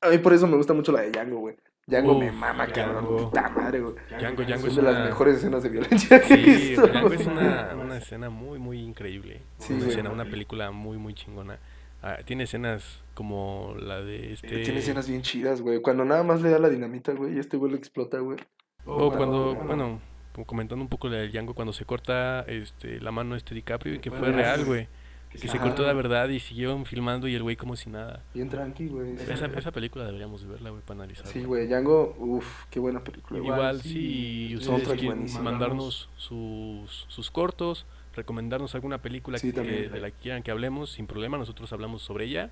A 0.00 0.08
mí 0.08 0.18
por 0.18 0.32
eso 0.32 0.46
me 0.46 0.56
gusta 0.56 0.74
mucho 0.74 0.92
la 0.92 1.00
de 1.00 1.10
Django, 1.10 1.38
güey. 1.38 1.56
Django 1.86 2.14
me 2.14 2.30
Uf, 2.30 2.32
mama, 2.32 2.66
cabrón. 2.68 3.10
Puta 3.16 3.48
madre, 3.50 3.80
güey. 3.80 3.94
Django, 4.18 4.44
Django 4.44 4.66
Son 4.66 4.70
es 4.70 4.76
de 4.76 4.82
las 4.82 4.96
una... 4.96 5.04
mejores 5.04 5.36
escenas 5.36 5.62
de 5.62 5.68
violencia 5.68 6.20
que 6.20 6.34
he 6.34 6.38
Sí, 6.38 6.76
visto, 6.76 6.86
Django 6.86 7.08
güey. 7.08 7.20
es 7.20 7.26
una, 7.26 7.74
una 7.76 7.96
escena 7.98 8.30
muy, 8.30 8.58
muy 8.58 8.80
increíble. 8.80 9.46
Sí, 9.58 9.74
una 9.74 9.86
güey. 9.86 9.90
escena, 9.90 10.10
una 10.10 10.24
película 10.26 10.70
muy, 10.70 10.98
muy 10.98 11.14
chingona. 11.14 11.58
Ah, 12.02 12.18
tiene 12.24 12.44
escenas 12.44 13.02
como 13.14 13.74
la 13.78 14.00
de 14.02 14.32
este... 14.32 14.62
Tiene 14.62 14.80
escenas 14.80 15.08
bien 15.08 15.22
chidas, 15.22 15.60
güey. 15.60 15.80
Cuando 15.82 16.04
nada 16.04 16.22
más 16.24 16.40
le 16.42 16.50
da 16.50 16.58
la 16.58 16.68
dinamita, 16.68 17.12
güey, 17.12 17.36
y 17.36 17.38
este 17.38 17.56
güey 17.56 17.70
lo 17.72 17.76
explota, 17.78 18.18
güey. 18.18 18.38
O 18.84 19.12
cuando, 19.12 19.54
bueno. 19.54 19.66
bueno, 19.66 20.00
como 20.32 20.46
comentando 20.46 20.82
un 20.82 20.88
poco 20.88 21.08
la 21.08 21.18
del 21.18 21.30
Django, 21.32 21.54
cuando 21.54 21.72
se 21.72 21.84
corta 21.84 22.40
este, 22.48 23.00
la 23.00 23.12
mano 23.12 23.36
este 23.36 23.54
DiCaprio 23.54 23.94
y 23.94 23.98
que 24.00 24.10
Bueno, 24.10 24.24
fue 24.26 24.32
real, 24.32 24.60
sí. 24.60 24.64
güey. 24.66 24.88
Que 25.40 25.48
se 25.48 25.56
Ajá. 25.56 25.66
cortó 25.66 25.82
la 25.82 25.92
verdad 25.94 26.28
y 26.28 26.40
siguieron 26.40 26.84
filmando 26.84 27.26
y 27.26 27.34
el 27.34 27.42
güey 27.42 27.56
como 27.56 27.74
si 27.76 27.88
nada. 27.90 28.22
Bien 28.34 28.48
tranqui, 28.48 28.88
güey. 28.88 29.14
Esa, 29.14 29.46
esa 29.46 29.70
película 29.72 30.04
deberíamos 30.04 30.42
de 30.42 30.48
verla, 30.48 30.70
güey, 30.70 30.82
para 30.82 31.00
analizarla. 31.00 31.32
Sí, 31.32 31.42
güey, 31.44 31.66
Django, 31.66 32.14
uff, 32.18 32.64
qué 32.70 32.78
buena 32.80 33.02
película. 33.02 33.40
güey. 33.40 33.50
Igual, 33.52 33.80
si 33.82 34.54
ustedes 34.56 34.88
quieren 34.98 35.26
mandarnos 35.42 36.08
sus, 36.16 37.06
sus 37.08 37.30
cortos, 37.30 37.86
recomendarnos 38.14 38.74
alguna 38.74 38.98
película 39.00 39.38
Sí, 39.38 39.48
que, 39.48 39.52
también. 39.54 39.90
de 39.90 40.00
la 40.00 40.10
que 40.10 40.16
quieran 40.18 40.42
que 40.42 40.50
hablemos, 40.50 40.90
sin 40.92 41.06
problema, 41.06 41.38
nosotros 41.38 41.72
hablamos 41.72 42.02
sobre 42.02 42.26
ella. 42.26 42.50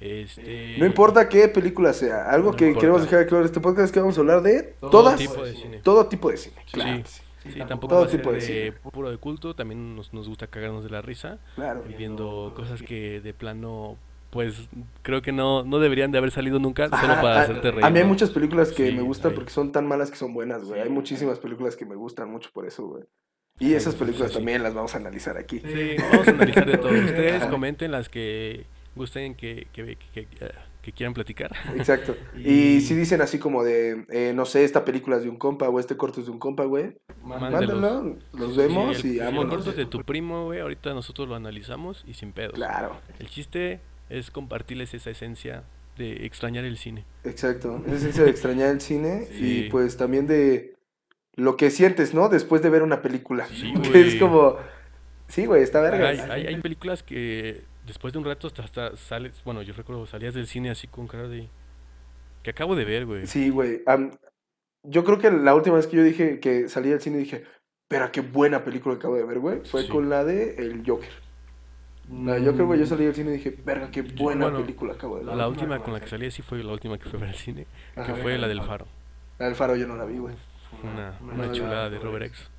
Este, 0.00 0.76
No 0.78 0.86
importa 0.86 1.28
qué 1.28 1.48
película 1.48 1.92
sea, 1.92 2.30
algo 2.30 2.52
No 2.52 2.56
que 2.56 2.66
importa. 2.68 2.80
queremos 2.80 3.02
dejar 3.02 3.26
claro 3.26 3.42
en 3.42 3.46
este 3.46 3.60
podcast 3.60 3.84
es 3.86 3.92
que 3.92 4.00
vamos 4.00 4.16
a 4.16 4.20
hablar 4.20 4.40
de 4.42 4.74
Todo 4.80 4.90
todas, 4.90 5.18
tipo 5.18 5.44
de 5.44 5.54
cine. 5.54 5.78
todo 5.82 6.06
tipo 6.06 6.30
de 6.30 6.36
cine. 6.38 6.56
Sí. 6.64 6.72
Claro, 6.72 7.02
sí, 7.04 7.20
Sí, 7.42 7.58
tampoco 7.66 7.88
todo 7.94 8.00
va 8.00 8.06
a 8.06 8.08
ser 8.10 8.20
tipo 8.20 8.32
de 8.32 8.38
de 8.40 8.72
puro 8.72 9.10
de 9.10 9.16
culto, 9.16 9.54
también 9.54 9.96
nos, 9.96 10.12
nos 10.12 10.28
gusta 10.28 10.46
cagarnos 10.46 10.84
de 10.84 10.90
la 10.90 11.00
risa, 11.00 11.38
claro. 11.54 11.82
viendo 11.96 12.52
cosas 12.54 12.82
que 12.82 13.20
de 13.20 13.32
plano, 13.32 13.96
pues 14.30 14.68
creo 15.02 15.22
que 15.22 15.32
no, 15.32 15.62
no 15.64 15.78
deberían 15.78 16.12
de 16.12 16.18
haber 16.18 16.30
salido 16.32 16.58
nunca, 16.58 16.88
solo 16.88 17.14
para 17.14 17.40
a- 17.40 17.42
hacerte 17.42 17.70
reír. 17.70 17.84
A 17.84 17.90
mí 17.90 17.98
hay 17.98 18.04
muchas 18.04 18.30
películas 18.30 18.72
que 18.72 18.90
Sí, 18.90 18.94
me 18.94 19.02
gustan 19.02 19.32
porque 19.34 19.50
son 19.50 19.72
tan 19.72 19.86
malas 19.86 20.10
que 20.10 20.16
son 20.18 20.34
buenas, 20.34 20.64
güey. 20.64 20.80
Hay 20.80 20.90
muchísimas 20.90 21.38
películas 21.38 21.76
que 21.76 21.86
me 21.86 21.94
gustan 21.94 22.30
mucho 22.30 22.50
por 22.52 22.66
eso, 22.66 22.86
güey. 22.86 23.04
Y 23.58 23.74
esas 23.74 23.94
películas 23.94 24.30
sí. 24.30 24.36
también 24.36 24.62
las 24.62 24.72
vamos 24.74 24.94
a 24.94 24.98
analizar 24.98 25.36
aquí. 25.36 25.60
Sí, 25.60 25.96
vamos 26.12 26.28
a 26.28 26.30
analizar 26.30 26.66
de 26.66 26.78
todo. 26.78 26.92
Ustedes 27.04 27.44
comenten 27.46 27.90
las 27.92 28.08
que 28.08 28.64
gusten 28.94 29.34
que, 29.34 29.66
que, 29.72 29.96
que, 30.14 30.26
que- 30.26 30.50
que 30.82 30.92
quieran 30.92 31.12
platicar. 31.14 31.54
Exacto. 31.76 32.16
Y- 32.36 32.76
Y 32.76 32.80
si 32.80 32.94
dicen 32.94 33.20
así 33.20 33.38
como 33.38 33.62
de, 33.64 34.06
eh, 34.10 34.32
no 34.34 34.44
sé, 34.46 34.64
esta 34.64 34.84
película 34.84 35.16
es 35.16 35.22
de 35.24 35.28
un 35.28 35.36
compa 35.36 35.68
o 35.68 35.78
este 35.80 35.96
corto 35.96 36.20
es 36.20 36.26
de 36.26 36.32
un 36.32 36.38
compa, 36.38 36.64
güey, 36.64 36.96
mándenlo, 37.22 38.16
los 38.32 38.56
vemos 38.56 38.96
Sí, 38.98 39.08
el, 39.10 39.14
y 39.14 39.18
el 39.18 39.24
vámonos. 39.26 39.54
corto 39.56 39.72
de 39.72 39.86
tu 39.86 40.02
primo, 40.04 40.44
güey, 40.46 40.60
ahorita 40.60 40.94
nosotros 40.94 41.28
lo 41.28 41.34
analizamos 41.34 42.04
y 42.06 42.14
sin 42.14 42.32
pedos. 42.32 42.54
Claro, 42.54 42.96
El 43.18 43.28
chiste 43.28 43.80
es 44.08 44.30
compartirles 44.30 44.94
esa 44.94 45.10
esencia 45.10 45.64
de 45.98 46.24
extrañar 46.24 46.64
el 46.64 46.76
cine. 46.78 47.04
exacto. 47.24 47.82
Es 47.86 47.94
esencia 47.94 48.24
de 48.24 48.30
extrañar 48.30 48.70
el 48.70 48.80
cine 48.80 49.26
Sí. 49.32 49.66
y 49.66 49.70
pues 49.70 49.96
también 49.96 50.26
de 50.26 50.74
lo 51.36 51.56
que 51.56 51.70
sientes, 51.70 52.14
¿no? 52.14 52.28
Después 52.28 52.62
de 52.62 52.70
ver 52.70 52.82
una 52.82 53.02
película. 53.02 53.46
Sí, 53.46 53.72
que 53.92 54.00
es 54.08 54.14
como, 54.16 54.56
sí, 55.28 55.44
güey, 55.46 55.62
está 55.62 55.80
verga. 55.80 56.08
Hay, 56.08 56.18
hay, 56.18 56.46
hay 56.46 56.60
películas 56.60 57.02
que 57.02 57.62
después 57.86 58.12
de 58.12 58.18
un 58.18 58.24
rato 58.24 58.46
hasta, 58.46 58.62
hasta 58.64 58.96
sales, 58.96 59.42
bueno, 59.44 59.62
yo 59.62 59.72
recuerdo 59.74 60.06
salías 60.06 60.34
del 60.34 60.46
cine 60.46 60.70
así 60.70 60.86
con 60.86 61.06
cara 61.06 61.28
de 61.28 61.48
que 62.42 62.50
acabo 62.50 62.74
de 62.76 62.84
ver, 62.84 63.06
güey. 63.06 63.26
Sí, 63.26 63.50
güey. 63.50 63.82
am, 63.86 64.10
yo 64.82 65.04
creo 65.04 65.18
que 65.18 65.30
la 65.30 65.54
última 65.54 65.76
vez 65.76 65.86
que 65.86 65.96
yo 65.96 66.02
dije 66.02 66.40
que 66.40 66.68
salí 66.68 66.88
del 66.90 67.00
cine 67.00 67.18
dije, 67.18 67.44
pero 67.88 68.10
qué 68.12 68.20
buena 68.22 68.64
película 68.64 68.94
acabo 68.96 69.16
de 69.16 69.24
ver, 69.24 69.38
güey, 69.38 69.60
fue 69.64 69.82
Sí. 69.82 69.88
con 69.88 70.08
la 70.08 70.24
de 70.24 70.54
El 70.56 70.82
Joker. 70.86 71.10
La 72.10 72.34
de 72.34 72.46
Joker, 72.46 72.64
güey, 72.64 72.80
yo 72.80 72.86
salí 72.86 73.04
del 73.04 73.14
cine 73.14 73.30
y 73.30 73.34
dije, 73.34 73.56
verga, 73.64 73.90
qué 73.90 74.02
buena 74.02 74.46
Bueno, 74.46 74.60
película 74.60 74.94
acabo 74.94 75.18
de 75.18 75.24
ver. 75.24 75.36
La 75.36 75.48
última 75.48 75.78
con 75.80 75.92
la 75.92 76.00
que 76.00 76.08
salí 76.08 76.26
así 76.26 76.42
fue 76.42 76.62
la 76.64 76.72
última 76.72 76.98
que 76.98 77.08
fue 77.08 77.18
a 77.18 77.20
ver 77.20 77.28
al 77.30 77.36
cine, 77.36 77.66
que 77.94 78.14
fue 78.14 78.38
la 78.38 78.48
del 78.48 78.62
Faro. 78.62 78.86
La 79.38 79.46
del 79.46 79.54
Faro 79.54 79.76
yo 79.76 79.86
no 79.86 79.96
la 79.96 80.04
vi, 80.06 80.18
güey. 80.18 80.34
Una, 80.82 81.18
una 81.20 81.52
chulada 81.52 81.90
de 81.90 81.98
Robert 81.98 82.26
X. 82.26 82.50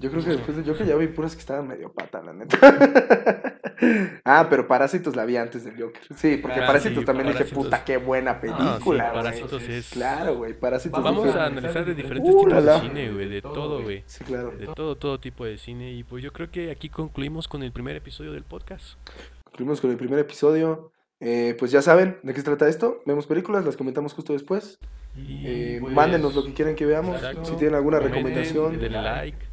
Yo 0.00 0.10
creo 0.10 0.24
que 0.24 0.30
después 0.30 0.56
de 0.56 0.64
Joker 0.64 0.86
ya 0.86 0.96
vi 0.96 1.08
puras 1.08 1.34
que 1.34 1.40
estaban 1.40 1.68
medio 1.68 1.92
pata, 1.92 2.22
la 2.22 2.32
neta. 2.32 2.56
ah, 4.24 4.46
pero 4.48 4.66
Parásitos 4.66 5.14
la 5.14 5.24
vi 5.26 5.36
antes 5.36 5.64
del 5.64 5.74
Joker. 5.80 6.00
Sí, 6.16 6.38
porque 6.40 6.60
Parásitos 6.60 7.00
sí, 7.00 7.04
también 7.04 7.28
dije, 7.28 7.44
puta, 7.44 7.84
qué 7.84 7.98
buena 7.98 8.30
Ah, 8.32 8.38
sí, 8.40 8.46
película, 8.48 9.10
güey. 9.10 9.22
Parásitos 9.22 9.62
es... 9.64 9.90
Claro, 9.90 10.36
güey, 10.36 10.54
Parásitos 10.54 11.02
Vamos 11.02 11.34
a 11.34 11.46
analizar 11.46 11.84
de 11.84 11.94
diferentes 11.94 12.34
Uh, 12.34 12.44
tipos 12.44 12.64
de 12.64 12.80
cine, 12.80 13.10
güey, 13.12 13.28
de 13.28 13.42
todo, 13.42 13.82
güey. 13.82 14.02
Sí, 14.06 14.24
claro. 14.24 14.50
De 14.52 14.66
todo, 14.68 14.96
todo 14.96 15.20
tipo 15.20 15.44
de 15.44 15.58
cine. 15.58 15.92
Y 15.92 16.02
pues 16.04 16.22
yo 16.24 16.32
creo 16.32 16.50
que 16.50 16.70
aquí 16.70 16.88
concluimos 16.88 17.46
con 17.48 17.62
el 17.62 17.72
primer 17.72 17.94
episodio 17.96 18.32
del 18.32 18.44
podcast. 18.44 18.94
Concluimos 19.44 19.80
con 19.80 19.90
el 19.90 19.96
primer 19.96 20.18
episodio. 20.18 20.92
Eh, 21.20 21.54
pues 21.58 21.70
ya 21.70 21.82
saben 21.82 22.16
de 22.22 22.32
qué 22.32 22.40
se 22.40 22.44
trata 22.46 22.66
esto. 22.68 23.02
Vemos 23.04 23.26
películas, 23.26 23.64
las 23.66 23.76
comentamos 23.76 24.14
justo 24.14 24.32
después. 24.32 24.78
Y 25.16 25.42
Eh, 25.46 25.78
pues, 25.80 25.92
mándenos 25.92 26.34
lo 26.34 26.44
que 26.44 26.54
quieran 26.54 26.74
que 26.74 26.86
veamos. 26.86 27.16
exacto, 27.16 27.44
Si 27.44 27.56
tienen 27.56 27.74
alguna 27.74 27.98
comenten, 27.98 28.24
recomendación. 28.24 28.80
Denle 28.80 29.02
like. 29.02 29.49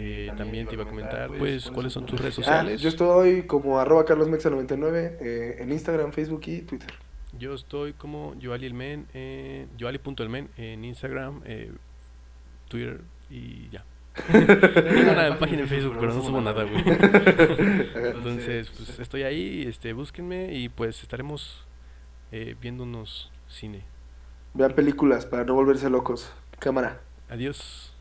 Eh, 0.00 0.30
también 0.36 0.66
te 0.68 0.74
iba 0.74 0.84
a 0.84 0.88
comentar, 0.88 1.28
pues, 1.36 1.70
cuáles 1.70 1.92
son 1.92 2.06
tus 2.06 2.20
redes 2.20 2.34
Ah, 2.38 2.42
sociales. 2.42 2.80
yo 2.80 2.88
estoy 2.88 3.42
como 3.42 3.80
arroba 3.80 4.04
carlosmexa99 4.06 5.16
eh, 5.20 5.56
en 5.58 5.72
Instagram, 5.72 6.12
Facebook 6.12 6.42
y 6.46 6.62
Twitter. 6.62 6.90
Yo 7.36 7.52
estoy 7.54 7.92
como 7.94 8.34
Joali 8.40 8.66
el 8.66 8.74
Men, 8.74 9.06
eh, 9.12 9.66
Joali.elmen 9.78 10.48
en 10.56 10.84
Instagram, 10.84 11.42
eh, 11.44 11.72
Twitter 12.68 13.00
y 13.28 13.68
ya. 13.70 13.84
Tengo 14.32 15.12
una 15.12 15.38
página 15.38 15.62
en 15.62 15.68
Facebook, 15.68 15.96
pero 16.00 16.14
no 16.14 16.22
subo 16.22 16.40
nada, 16.40 16.64
güey. 16.64 16.82
Entonces, 18.14 18.70
pues 18.76 18.98
estoy 18.98 19.22
ahí, 19.24 19.64
este, 19.66 19.92
búsquenme 19.92 20.54
y 20.54 20.68
pues 20.68 21.02
estaremos 21.02 21.66
eh, 22.32 22.54
viéndonos 22.60 23.30
cine. 23.48 23.84
Vean 24.54 24.72
películas 24.74 25.26
para 25.26 25.44
no 25.44 25.54
volverse 25.54 25.90
locos. 25.90 26.32
Cámara. 26.58 27.00
Adiós. 27.28 27.94